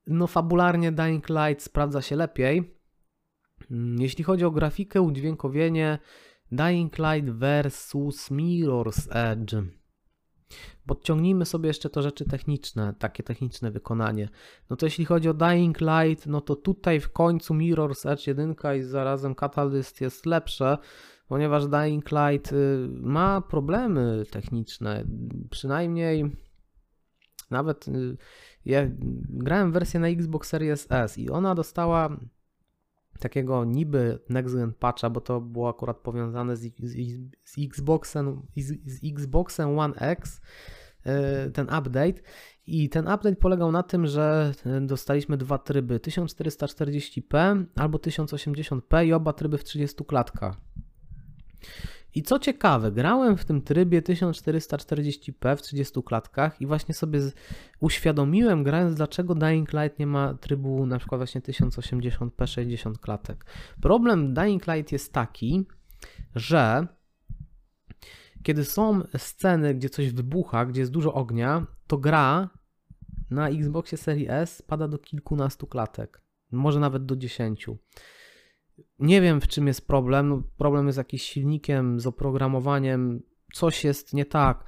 [0.07, 2.77] no fabularnie Dying Light sprawdza się lepiej.
[3.71, 5.99] Mm, jeśli chodzi o grafikę, udźwiękowienie,
[6.51, 9.55] Dying Light versus Mirror's Edge.
[10.85, 14.29] Podciągnijmy sobie jeszcze to rzeczy techniczne, takie techniczne wykonanie.
[14.69, 18.55] No to jeśli chodzi o Dying Light, no to tutaj w końcu Mirror's Edge 1
[18.79, 20.77] i zarazem Catalyst jest lepsze,
[21.27, 25.03] ponieważ Dying Light y, ma problemy techniczne,
[25.49, 26.35] przynajmniej
[27.51, 28.17] nawet y,
[28.65, 28.81] ja
[29.29, 32.17] grałem wersję na Xbox Series S i ona dostała
[33.19, 36.95] takiego niby next gen patcha, bo to było akurat powiązane z, z,
[37.43, 40.41] z Xboxem, z, z Xboxem One X,
[41.47, 42.21] y, ten update.
[42.67, 45.99] I ten update polegał na tym, że dostaliśmy dwa tryby.
[45.99, 50.57] 1440p albo 1080p i oba tryby w 30 klatkach.
[52.15, 57.19] I co ciekawe, grałem w tym trybie 1440p w 30 klatkach i właśnie sobie
[57.79, 63.45] uświadomiłem grając, dlaczego Dying Light nie ma trybu na przykład właśnie 1080p 60 klatek.
[63.81, 65.65] Problem Dying Light jest taki,
[66.35, 66.87] że
[68.43, 72.49] kiedy są sceny, gdzie coś wybucha, gdzie jest dużo ognia, to gra
[73.29, 77.67] na Xboxie Series S spada do kilkunastu klatek, może nawet do 10.
[78.99, 80.29] Nie wiem, w czym jest problem.
[80.29, 83.21] No, problem jest jakiś silnikiem, z oprogramowaniem,
[83.53, 84.65] coś jest nie tak.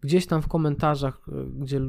[0.00, 1.80] Gdzieś tam w komentarzach, e, gdzie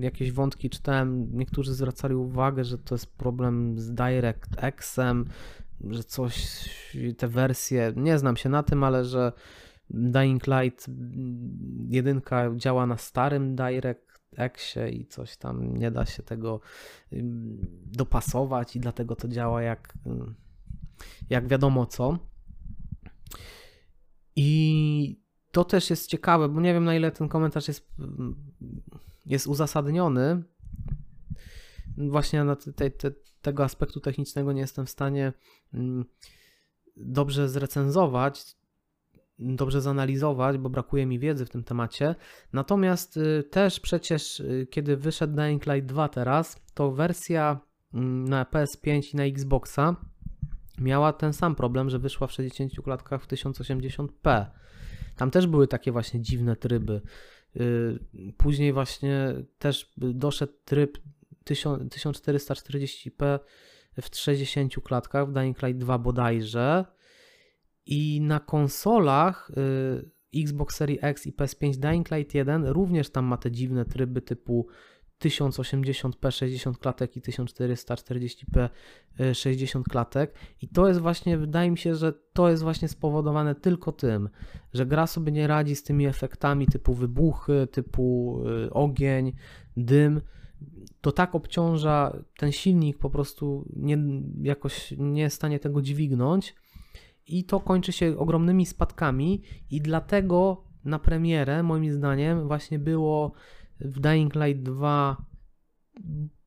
[0.00, 5.24] jakieś wątki czytałem, niektórzy zwracali uwagę, że to jest problem z DirectXem,
[5.90, 6.34] że coś,
[7.18, 9.32] te wersje, nie znam się na tym, ale że
[9.90, 10.86] Dying Light
[11.88, 12.20] 1
[12.56, 16.60] działa na starym DirectXie i coś tam nie da się tego
[17.86, 19.94] dopasować i dlatego to działa jak
[21.30, 22.18] jak wiadomo co.
[24.36, 25.20] I
[25.52, 27.88] to też jest ciekawe, bo nie wiem na ile ten komentarz jest,
[29.26, 30.42] jest uzasadniony.
[31.96, 33.10] Właśnie na te, te,
[33.42, 35.32] tego aspektu technicznego nie jestem w stanie
[35.74, 36.04] mm,
[36.96, 38.56] dobrze zrecenzować,
[39.38, 42.14] dobrze zanalizować, bo brakuje mi wiedzy w tym temacie.
[42.52, 47.60] Natomiast y, też przecież, y, kiedy wyszedł Dying Light 2 teraz, to wersja
[47.94, 49.96] mm, na PS5 i na Xboxa
[50.80, 54.46] miała ten sam problem, że wyszła w 60 klatkach w 1080p.
[55.16, 57.00] Tam też były takie właśnie dziwne tryby.
[57.56, 57.98] Y,
[58.36, 60.98] później właśnie też doszedł tryb
[61.50, 63.38] 1440p
[64.02, 66.84] w 60 klatkach w Dying Light 2 bodajże.
[67.86, 70.10] I na konsolach y,
[70.42, 74.68] Xbox Series X i PS5 Dying Light 1 również tam ma te dziwne tryby typu
[75.24, 78.68] 1080p 60 klatek i 1440p
[79.34, 80.34] 60 e, klatek.
[80.62, 84.28] I to jest właśnie, wydaje mi się, że to jest właśnie spowodowane tylko tym,
[84.72, 89.32] że gra sobie nie radzi z tymi efektami typu wybuchy, typu e, ogień,
[89.76, 90.20] dym.
[91.00, 93.98] To tak obciąża ten silnik, po prostu nie,
[94.42, 96.54] jakoś nie jest w stanie tego dźwignąć.
[97.26, 103.32] I to kończy się ogromnymi spadkami, i dlatego na premierę, moim zdaniem, właśnie było
[103.80, 105.16] w Dying Light 2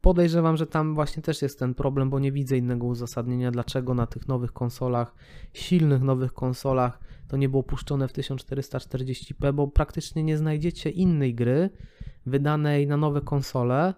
[0.01, 4.07] podejrzewam, że tam właśnie też jest ten problem, bo nie widzę innego uzasadnienia, dlaczego na
[4.07, 5.15] tych nowych konsolach,
[5.53, 11.69] silnych nowych konsolach, to nie było puszczone w 1440p, bo praktycznie nie znajdziecie innej gry
[12.25, 13.93] wydanej na nowe konsole,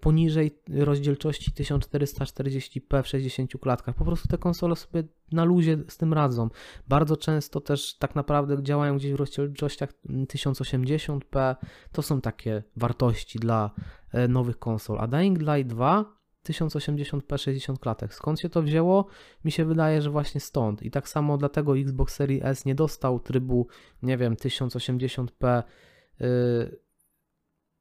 [0.00, 3.94] poniżej rozdzielczości 1440p w 60 klatkach.
[3.94, 6.48] Po prostu te konsole sobie na luzie z tym radzą.
[6.88, 11.56] Bardzo często też tak naprawdę działają gdzieś w rozdzielczościach 1080p.
[11.92, 13.70] To są takie wartości dla
[14.12, 14.98] e, nowych konsol.
[15.00, 18.14] A Dying Light 2 1080p 60 klatek.
[18.14, 19.06] Skąd się to wzięło?
[19.44, 20.82] Mi się wydaje, że właśnie stąd.
[20.82, 23.66] I tak samo dlatego Xbox Series S nie dostał trybu,
[24.02, 25.62] nie wiem, 1080p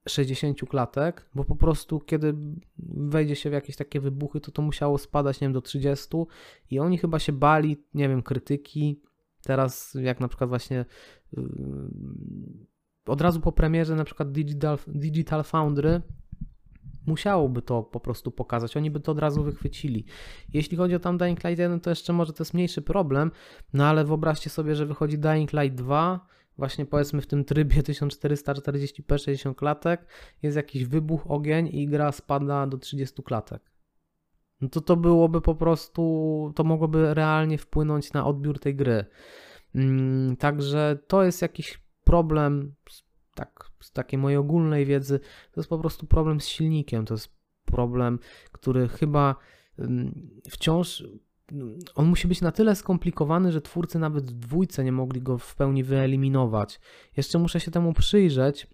[0.10, 2.36] 60 klatek, bo po prostu kiedy
[2.88, 6.08] wejdzie się w jakieś takie wybuchy, to to musiało spadać, nie wiem, do 30
[6.72, 9.02] i oni chyba się bali, nie wiem, krytyki.
[9.43, 10.86] Teraz jak na przykład właśnie
[11.34, 11.43] yy,
[13.06, 16.02] od razu po premierze na przykład Digital, Digital Foundry
[17.06, 20.06] musiałoby to po prostu pokazać, oni by to od razu wychwycili.
[20.54, 23.32] Jeśli chodzi o tam Dying Light 1, to jeszcze może to jest mniejszy problem,
[23.74, 26.28] no ale wyobraźcie sobie, że wychodzi Dying Light 2,
[26.60, 30.06] właśnie powiedzmy w tym trybie 1440p 60 klatek,
[30.41, 33.72] jest jakiś wybuch, ogień i gra spada do 30 klatek.
[34.62, 39.06] No to to byłoby po prostu, to mogłoby realnie wpłynąć na odbiór tej gry.
[39.76, 42.76] Mm, także to jest jakiś problem
[43.36, 45.19] tak, z takiej mojej ogólnej wiedzy,
[45.52, 47.06] to jest po prostu problem z silnikiem.
[47.06, 48.19] To jest problem,
[48.52, 49.36] który chyba
[50.50, 51.04] wciąż.
[51.95, 55.55] On musi być na tyle skomplikowany, że twórcy nawet w dwójce nie mogli go w
[55.55, 56.79] pełni wyeliminować.
[57.17, 58.67] Jeszcze muszę się temu przyjrzeć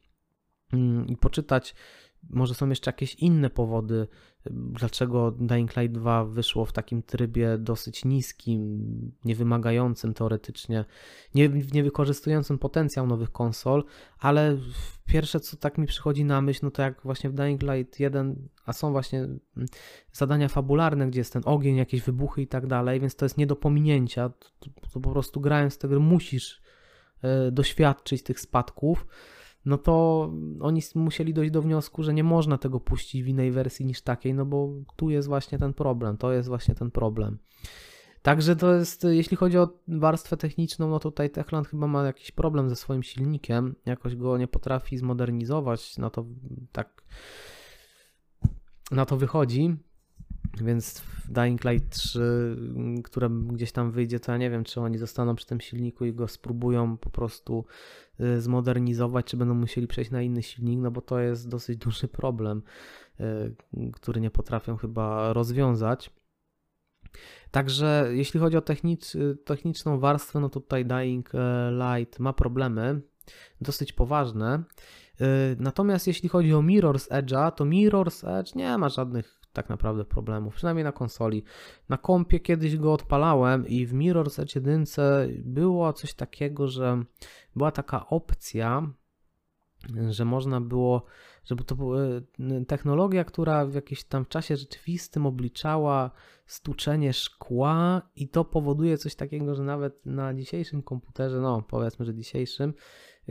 [1.07, 1.75] i poczytać
[2.29, 4.07] może są jeszcze jakieś inne powody,
[4.51, 8.81] dlaczego Dying Light 2 wyszło w takim trybie dosyć niskim,
[9.25, 10.85] niewymagającym teoretycznie,
[11.35, 13.83] nie, nie wykorzystującym potencjał nowych konsol,
[14.19, 14.57] ale
[15.05, 18.47] pierwsze co tak mi przychodzi na myśl, no to jak właśnie w Dying Light 1,
[18.65, 19.39] a są właśnie mm,
[20.13, 23.47] zadania fabularne, gdzie jest ten ogień, jakieś wybuchy i tak dalej, więc to jest nie
[23.47, 26.61] do pominięcia, to, to, po prostu grając tego musisz
[27.21, 29.05] e, doświadczyć tych spadków,
[29.65, 30.21] no to
[30.59, 34.33] oni musieli dojść do wniosku, że nie można tego puścić w innej wersji niż takiej,
[34.33, 37.37] no bo tu jest właśnie ten problem, to jest właśnie ten problem.
[38.21, 42.69] Także to jest, jeśli chodzi o warstwę techniczną, no tutaj Techland chyba ma jakiś problem
[42.69, 46.25] ze swoim silnikiem, jakoś go nie potrafi zmodernizować, no to
[46.71, 47.03] tak
[48.91, 49.75] na to wychodzi.
[50.61, 52.57] Więc w Dying Light 3,
[53.03, 56.13] które gdzieś tam wyjdzie, to ja nie wiem, czy oni zostaną przy tym silniku i
[56.13, 57.65] go spróbują po prostu
[58.19, 62.07] y, zmodernizować, czy będą musieli przejść na inny silnik, no bo to jest dosyć duży
[62.07, 62.61] problem,
[63.19, 63.55] y,
[63.93, 66.11] który nie potrafią chyba rozwiązać.
[67.51, 73.01] Także jeśli chodzi o technicz, techniczną warstwę, no tutaj Dying e, Light ma problemy
[73.61, 74.63] dosyć poważne.
[75.21, 75.25] Y,
[75.59, 80.55] natomiast jeśli chodzi o Mirror's Edge'a, to Mirror's Edge nie ma żadnych tak naprawdę problemów,
[80.55, 81.43] przynajmniej na konsoli.
[81.89, 84.85] Na kompie kiedyś go odpalałem i w Mirror's Edge 1
[85.43, 87.03] było coś takiego, że
[87.55, 88.91] była taka opcja,
[90.09, 91.05] że można było,
[91.45, 92.21] żeby to była e,
[92.67, 96.11] technologia, która w jakimś tam czasie rzeczywistym obliczała
[96.45, 102.13] stuczenie szkła i to powoduje coś takiego, że nawet na dzisiejszym komputerze, no powiedzmy, że
[102.13, 102.73] dzisiejszym,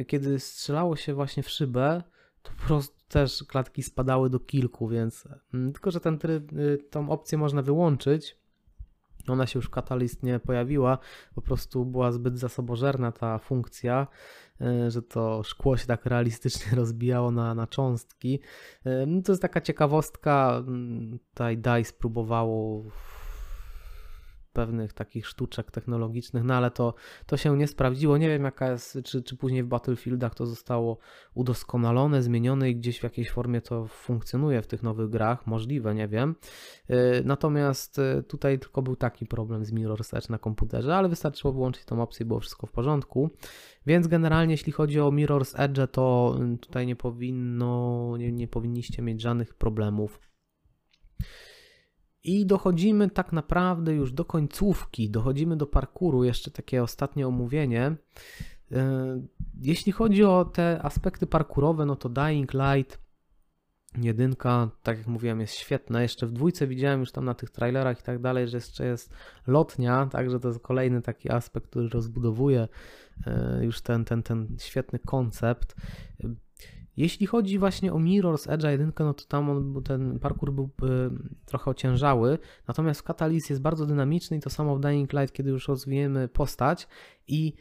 [0.07, 2.03] kiedy strzelało się właśnie w szybę,
[2.45, 6.79] to po prostu też klatki spadały do kilku, więc mm, tylko, że ten tryb, y,
[6.91, 8.39] tą opcję można wyłączyć.
[9.29, 10.99] Ona się już w Catalyst nie pojawiła,
[11.35, 14.07] po prostu była zbyt zasobożerna ta funkcja,
[14.61, 18.41] y, że to szkło się tak realistycznie rozbijało na, na cząstki.
[18.87, 20.63] Y, no to jest taka ciekawostka.
[20.67, 22.85] Mm, tutaj DICE próbowało
[24.55, 26.95] pewnych takich sztuczek technologicznych, no ale to,
[27.27, 28.17] to się nie sprawdziło.
[28.17, 30.99] Nie wiem, jaka jest, czy, czy później w Battlefieldach to zostało
[31.35, 35.47] udoskonalone, zmienione i gdzieś w jakiejś formie to funkcjonuje w tych nowych grach.
[35.47, 36.35] Możliwe, nie wiem.
[36.91, 41.53] Y, natomiast y, tutaj tylko był taki problem z Mirror Search na komputerze, ale wystarczyło
[41.53, 43.31] wyłączyć tą opcję i było wszystko w porządku.
[43.87, 49.21] Więc generalnie, jeśli chodzi o Mirror's Edge, to tutaj nie powinno, nie, nie powinniście mieć
[49.21, 50.21] żadnych problemów.
[52.25, 57.97] I dochodzimy tak naprawdę już do końcówki, dochodzimy do parkuru, jeszcze takie ostatnie omówienie.
[58.73, 59.21] E,
[59.61, 63.05] jeśli chodzi o te aspekty parkurowe, no to Dying Light
[64.03, 66.03] jedynka, tak jak mówiłem, jest świetna.
[66.03, 69.15] Jeszcze w dwójce widziałem już tam na tych trailerach i tak dalej, że jeszcze jest
[69.47, 72.69] lotnia, także to jest kolejny taki aspekt, który rozbudowuje
[73.27, 75.75] e, już ten, ten, ten świetny koncept.
[76.97, 80.89] Jeśli chodzi właśnie o Mirror's Edge 1, no to tam on, ten parkour był y,
[81.45, 85.51] trochę ociężały, natomiast w Catalyst jest bardzo dynamiczny i to samo w Dying Light, kiedy
[85.51, 86.89] już rozwijemy postać
[87.29, 87.53] i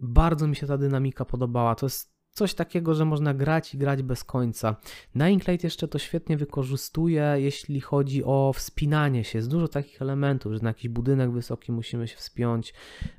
[0.00, 1.74] bardzo mi się ta dynamika podobała.
[1.74, 4.76] To jest coś takiego, że można grać i grać bez końca.
[5.14, 9.38] Dying Light jeszcze to świetnie wykorzystuje, jeśli chodzi o wspinanie się.
[9.38, 12.74] Jest dużo takich elementów, że na jakiś budynek wysoki musimy się wspiąć,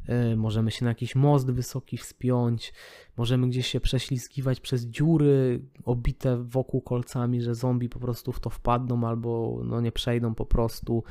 [0.08, 2.74] yy, możemy się na jakiś most wysoki wspiąć,
[3.18, 8.50] możemy gdzieś się prześlizgiwać przez dziury obite wokół kolcami, że zombie po prostu w to
[8.50, 11.04] wpadną albo no nie przejdą po prostu.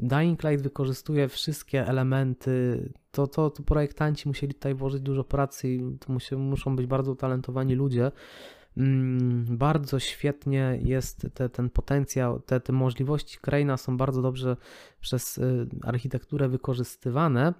[0.00, 5.98] Dying Light wykorzystuje wszystkie elementy, to, to, to projektanci musieli tutaj włożyć dużo pracy i
[5.98, 8.12] to muszą być bardzo utalentowani ludzie.
[8.76, 14.56] Mm, bardzo świetnie jest te, ten potencjał, te, te możliwości Kraina są bardzo dobrze
[15.00, 17.54] przez y, architekturę wykorzystywane.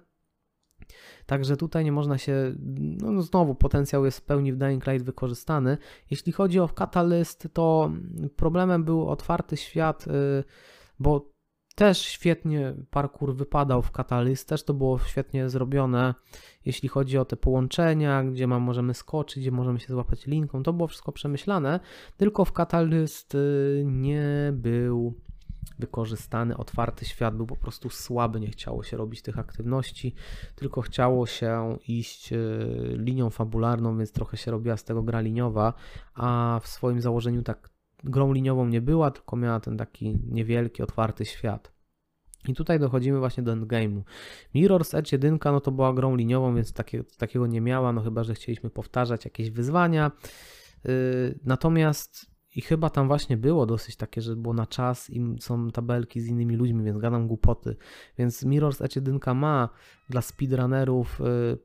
[1.25, 2.55] Także tutaj nie można się,
[3.01, 5.77] no znowu potencjał jest w pełni w Dying Light wykorzystany.
[6.11, 7.91] Jeśli chodzi o Catalyst, to
[8.35, 10.43] problemem był otwarty świat, y,
[10.99, 11.39] bo
[11.75, 16.13] też świetnie parkour wypadał w Catalyst, też to było świetnie zrobione,
[16.65, 20.73] jeśli chodzi o te połączenia, gdzie ma, możemy skoczyć, gdzie możemy się złapać linką, to
[20.73, 21.79] było wszystko przemyślane,
[22.17, 25.13] tylko w Catalyst y, nie był
[25.79, 30.15] wykorzystany otwarty świat był po prostu słaby, nie chciało się robić tych aktywności,
[30.55, 32.37] tylko chciało się iść e,
[32.93, 35.73] linią fabularną, więc trochę się robiła z tego gra liniowa,
[36.13, 37.69] a w swoim założeniu tak
[38.03, 41.79] grą liniową nie była, tylko miała ten taki niewielki, otwarty świat.
[42.47, 44.01] I tutaj dochodzimy właśnie do endgame'u.
[44.55, 48.23] Mirror's Edge 1 no to była grą liniową, więc takie, takiego nie miała, no chyba,
[48.23, 50.11] że chcieliśmy powtarzać jakieś wyzwania.
[50.85, 55.71] Yy, natomiast i chyba tam właśnie było dosyć takie, że było na czas i są
[55.71, 57.75] tabelki z innymi ludźmi, więc gadam głupoty.
[58.17, 59.69] Więc Mirror's Edge 1 ma
[60.09, 61.57] dla speedrunnerów y,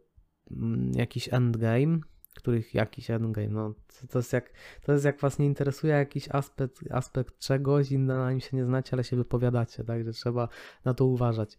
[0.50, 1.98] mm, jakiś endgame,
[2.34, 3.74] których jakiś endgame, no
[4.10, 8.30] to jest jak, to jest jak was nie interesuje jakiś aspekt, aspekt czegoś i na
[8.30, 10.48] nim się nie znacie, ale się wypowiadacie, także trzeba
[10.84, 11.58] na to uważać.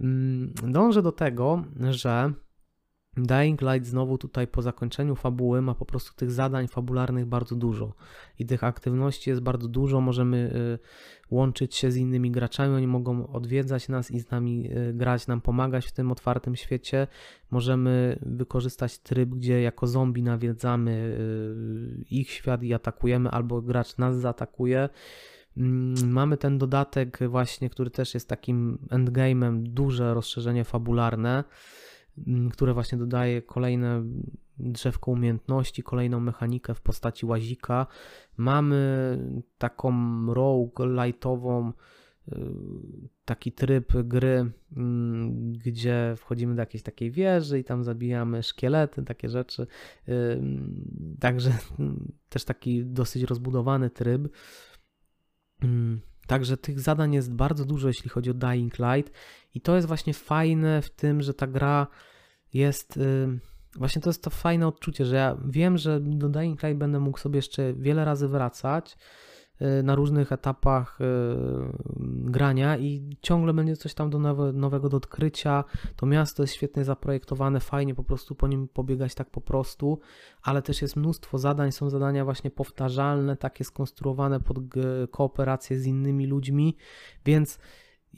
[0.00, 2.32] Mm, dążę do tego, że
[3.16, 7.92] Dying Light znowu tutaj po zakończeniu fabuły ma po prostu tych zadań fabularnych bardzo dużo
[8.38, 10.00] i tych aktywności jest bardzo dużo.
[10.00, 14.94] Możemy y, łączyć się z innymi graczami, oni mogą odwiedzać nas i z nami y,
[14.94, 17.06] grać, nam pomagać w tym otwartym świecie.
[17.50, 20.90] Możemy wykorzystać tryb, gdzie jako zombie nawiedzamy
[22.00, 24.88] y, ich świat i atakujemy, albo gracz nas zaatakuje.
[25.56, 31.44] Mm, mamy ten dodatek właśnie, który też jest takim endgame'em, duże rozszerzenie fabularne.
[32.26, 34.04] Mm, które właśnie dodaje kolejne
[34.58, 37.86] drzewko umiejętności, kolejną mechanikę w postaci łazika.
[38.36, 39.18] Mamy
[39.58, 39.94] taką
[40.34, 41.72] rogue lightową,
[42.28, 42.32] y,
[43.24, 49.28] taki tryb gry, mm, gdzie wchodzimy do jakiejś takiej wieży i tam zabijamy szkielety, takie
[49.28, 49.66] rzeczy.
[50.08, 50.42] Y,
[51.20, 51.50] także
[52.28, 54.28] też taki dosyć rozbudowany tryb.
[56.26, 59.12] Także tych zadań jest bardzo dużo, jeśli chodzi o Dying Light,
[59.54, 61.86] i to jest właśnie fajne w tym, że ta gra
[62.54, 62.98] jest.
[63.76, 67.18] Właśnie to jest to fajne odczucie, że ja wiem, że do Dying Light będę mógł
[67.18, 68.96] sobie jeszcze wiele razy wracać
[69.82, 71.04] na różnych etapach y,
[72.30, 75.64] grania i ciągle będzie coś tam do nowe, nowego do odkrycia.
[75.96, 79.98] To miasto jest świetnie zaprojektowane, fajnie po prostu po nim pobiegać tak po prostu,
[80.42, 84.58] ale też jest mnóstwo zadań, są zadania właśnie powtarzalne, takie skonstruowane pod
[85.10, 86.76] kooperację z innymi ludźmi,
[87.24, 87.58] więc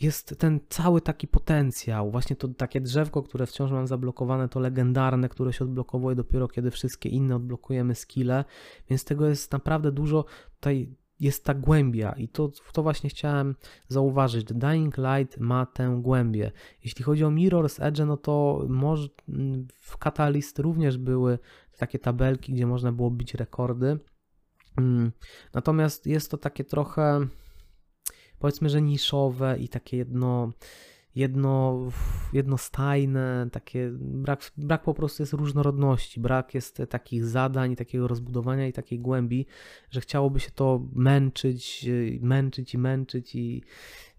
[0.00, 5.28] jest ten cały taki potencjał, właśnie to takie drzewko, które wciąż mam zablokowane, to legendarne,
[5.28, 8.44] które się odblokowuje dopiero kiedy wszystkie inne odblokujemy skille,
[8.90, 10.24] więc tego jest naprawdę dużo,
[10.54, 13.54] tutaj jest ta głębia i to, to właśnie chciałem
[13.88, 16.52] zauważyć, Dying Light ma tę głębię.
[16.84, 19.08] Jeśli chodzi o Mirror's Edge, no to może
[19.74, 21.38] w Catalyst również były
[21.78, 23.98] takie tabelki, gdzie można było bić rekordy,
[24.78, 25.12] mm,
[25.54, 27.28] natomiast jest to takie trochę
[28.38, 30.52] powiedzmy, że niszowe i takie jedno,
[31.14, 31.88] jedno,
[32.32, 38.72] jednostajne, takie brak, brak po prostu jest różnorodności, brak jest takich zadań, takiego rozbudowania i
[38.72, 39.46] takiej głębi,
[39.90, 41.88] że chciałoby się to męczyć,
[42.20, 43.62] męczyć i męczyć i,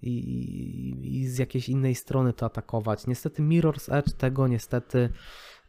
[0.02, 3.08] i, i z jakiejś innej strony to atakować.
[3.08, 5.10] Niestety Mirror's Edge tego niestety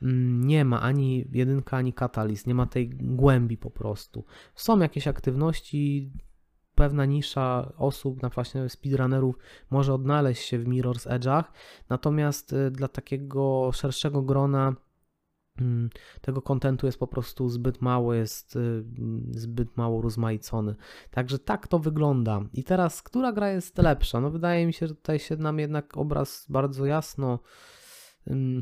[0.03, 4.25] mm, nie ma ani jedynka, ani Catalyst, nie ma tej głębi po prostu.
[4.55, 6.13] Są jakieś aktywności,
[6.81, 9.39] pewna nisza osób, na właśnie speedrunnerów,
[9.71, 11.45] może odnaleźć się w Mirror's Edge'ach,
[11.89, 14.75] natomiast y, dla takiego szerszego grona
[15.61, 18.85] mm, tego kontentu jest po prostu zbyt mało, jest y,
[19.31, 20.75] zbyt mało rozmaicony.
[21.11, 22.41] Także tak to wygląda.
[22.53, 24.21] I teraz, która gra jest lepsza?
[24.21, 27.39] No wydaje mi się, że tutaj się nam jednak obraz bardzo jasno,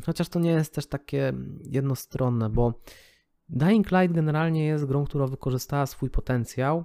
[0.06, 1.32] chociaż to nie jest też takie
[1.64, 2.74] jednostronne, bo
[3.48, 6.84] Dying Light generalnie jest grą, która wykorzystała swój potencjał,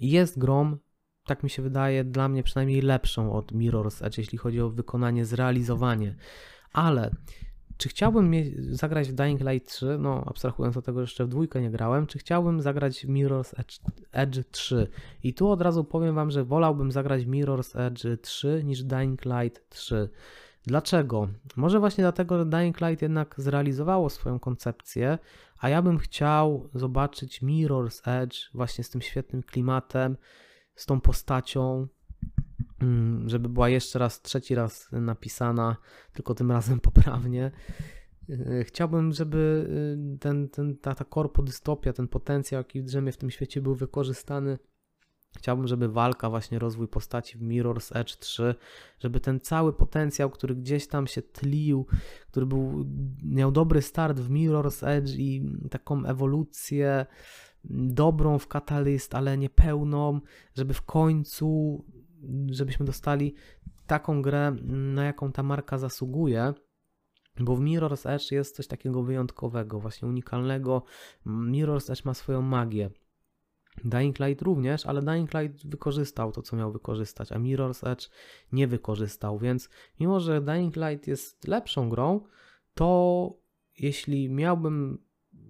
[0.00, 0.76] jest grą,
[1.24, 5.24] tak mi się wydaje, dla mnie przynajmniej lepszą od Mirror's Edge, jeśli chodzi o wykonanie,
[5.24, 6.16] zrealizowanie.
[6.72, 7.10] Ale
[7.76, 8.32] czy chciałbym
[8.70, 12.06] zagrać w Dying Light 3, no abstrahując od tego, że jeszcze w dwójkę nie grałem,
[12.06, 13.78] czy chciałbym zagrać w Mirror's Edge,
[14.12, 14.88] Edge 3?
[15.22, 19.68] I tu od razu powiem Wam, że wolałbym zagrać Mirror's Edge 3 niż Dying Light
[19.68, 20.08] 3.
[20.66, 21.28] Dlaczego?
[21.56, 25.18] Może właśnie dlatego, że Dying Light jednak zrealizowało swoją koncepcję,
[25.62, 30.16] a ja bym chciał zobaczyć Mirror's Edge właśnie z tym świetnym klimatem,
[30.74, 31.86] z tą postacią,
[32.80, 35.76] mm, żeby była jeszcze raz, trzeci raz napisana,
[36.12, 37.50] tylko tym razem poprawnie.
[38.28, 39.68] Yy, chciałbym, żeby
[40.10, 43.74] yy, ten, ten, ta, ta korpo dystopia, ten potencjał, jaki drzemie w tym świecie, był
[43.74, 44.58] wykorzystany
[45.38, 48.54] Chciałbym, żeby walka, właśnie rozwój postaci w Mirror's Edge 3,
[49.00, 51.86] żeby ten cały potencjał, który gdzieś tam się tlił,
[52.30, 52.86] który był,
[53.22, 57.06] miał dobry start w Mirror's Edge i taką ewolucję
[57.64, 60.20] dobrą w Catalyst, ale niepełną,
[60.54, 61.78] żeby w końcu,
[62.50, 63.34] żebyśmy dostali
[63.86, 66.54] taką grę, na jaką ta marka zasługuje.
[67.40, 70.82] Bo w Mirror's Edge jest coś takiego wyjątkowego, właśnie unikalnego.
[71.26, 72.90] Mirror's Edge ma swoją magię.
[73.84, 78.10] Dying Light również, ale Dying Light wykorzystał to, co miał wykorzystać, a Mirror's Edge
[78.52, 79.68] nie wykorzystał, więc
[80.00, 82.20] mimo, że Dying Light jest lepszą grą,
[82.74, 83.32] to
[83.78, 84.98] jeśli miałbym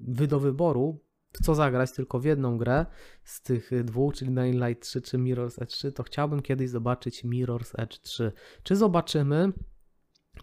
[0.08, 1.00] wy do wyboru,
[1.42, 2.86] co zagrać tylko w jedną grę
[3.24, 7.24] z tych dwóch, czyli Dying Light 3 czy Mirror's Edge 3, to chciałbym kiedyś zobaczyć
[7.24, 8.32] Mirror's Edge 3.
[8.62, 9.52] Czy zobaczymy?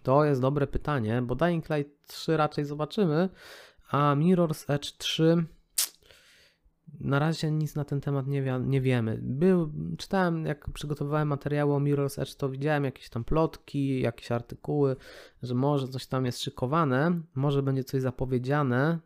[0.03, 3.29] To jest dobre pytanie, bo Dying Light 3 raczej zobaczymy,
[3.89, 5.45] a Mirror's Edge 3
[6.99, 9.19] na razie nic na ten temat nie, nie wiemy.
[9.21, 14.95] Był, czytałem, jak przygotowywałem materiały o Mirror's Edge, to widziałem jakieś tam plotki, jakieś artykuły,
[15.43, 18.99] że może coś tam jest szykowane, może będzie coś zapowiedziane,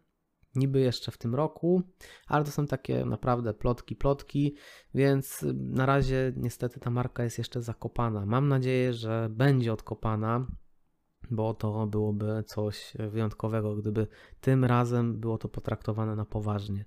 [0.55, 1.81] niby jeszcze w tym roku,
[2.27, 4.55] ale to są takie naprawdę plotki, plotki,
[4.95, 8.25] więc na razie niestety ta marka jest jeszcze zakopana.
[8.25, 10.47] Mam nadzieję, że będzie odkopana,
[11.31, 14.07] bo to byłoby coś wyjątkowego, gdyby
[14.41, 16.85] tym razem było to potraktowane na poważnie.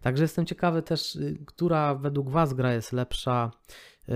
[0.00, 3.50] Także jestem ciekawy też, y, która według Was gra jest lepsza,
[4.08, 4.12] y,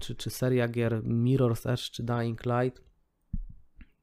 [0.00, 2.87] czy, czy seria gier Mirror's Edge, czy Dying Light.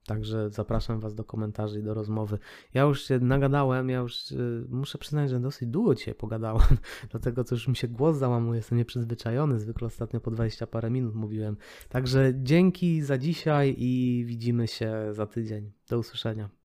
[0.06, 2.40] Także zapraszam Was do komentarzy i do rozmowy.
[2.74, 6.78] Ja już się nagadałem, ja już y, muszę przyznać, że dosyć długo dzisiaj pogadałem,
[7.12, 11.16] dlatego co już mi się głos załamuje, jestem nieprzyzwyczajony, zwykle ostatnio po 20 parę minut
[11.16, 11.58] mówiłem.
[11.90, 15.72] Także dzięki za dzisiaj i widzimy się za tydzień.
[15.90, 16.65] Do usłyszenia.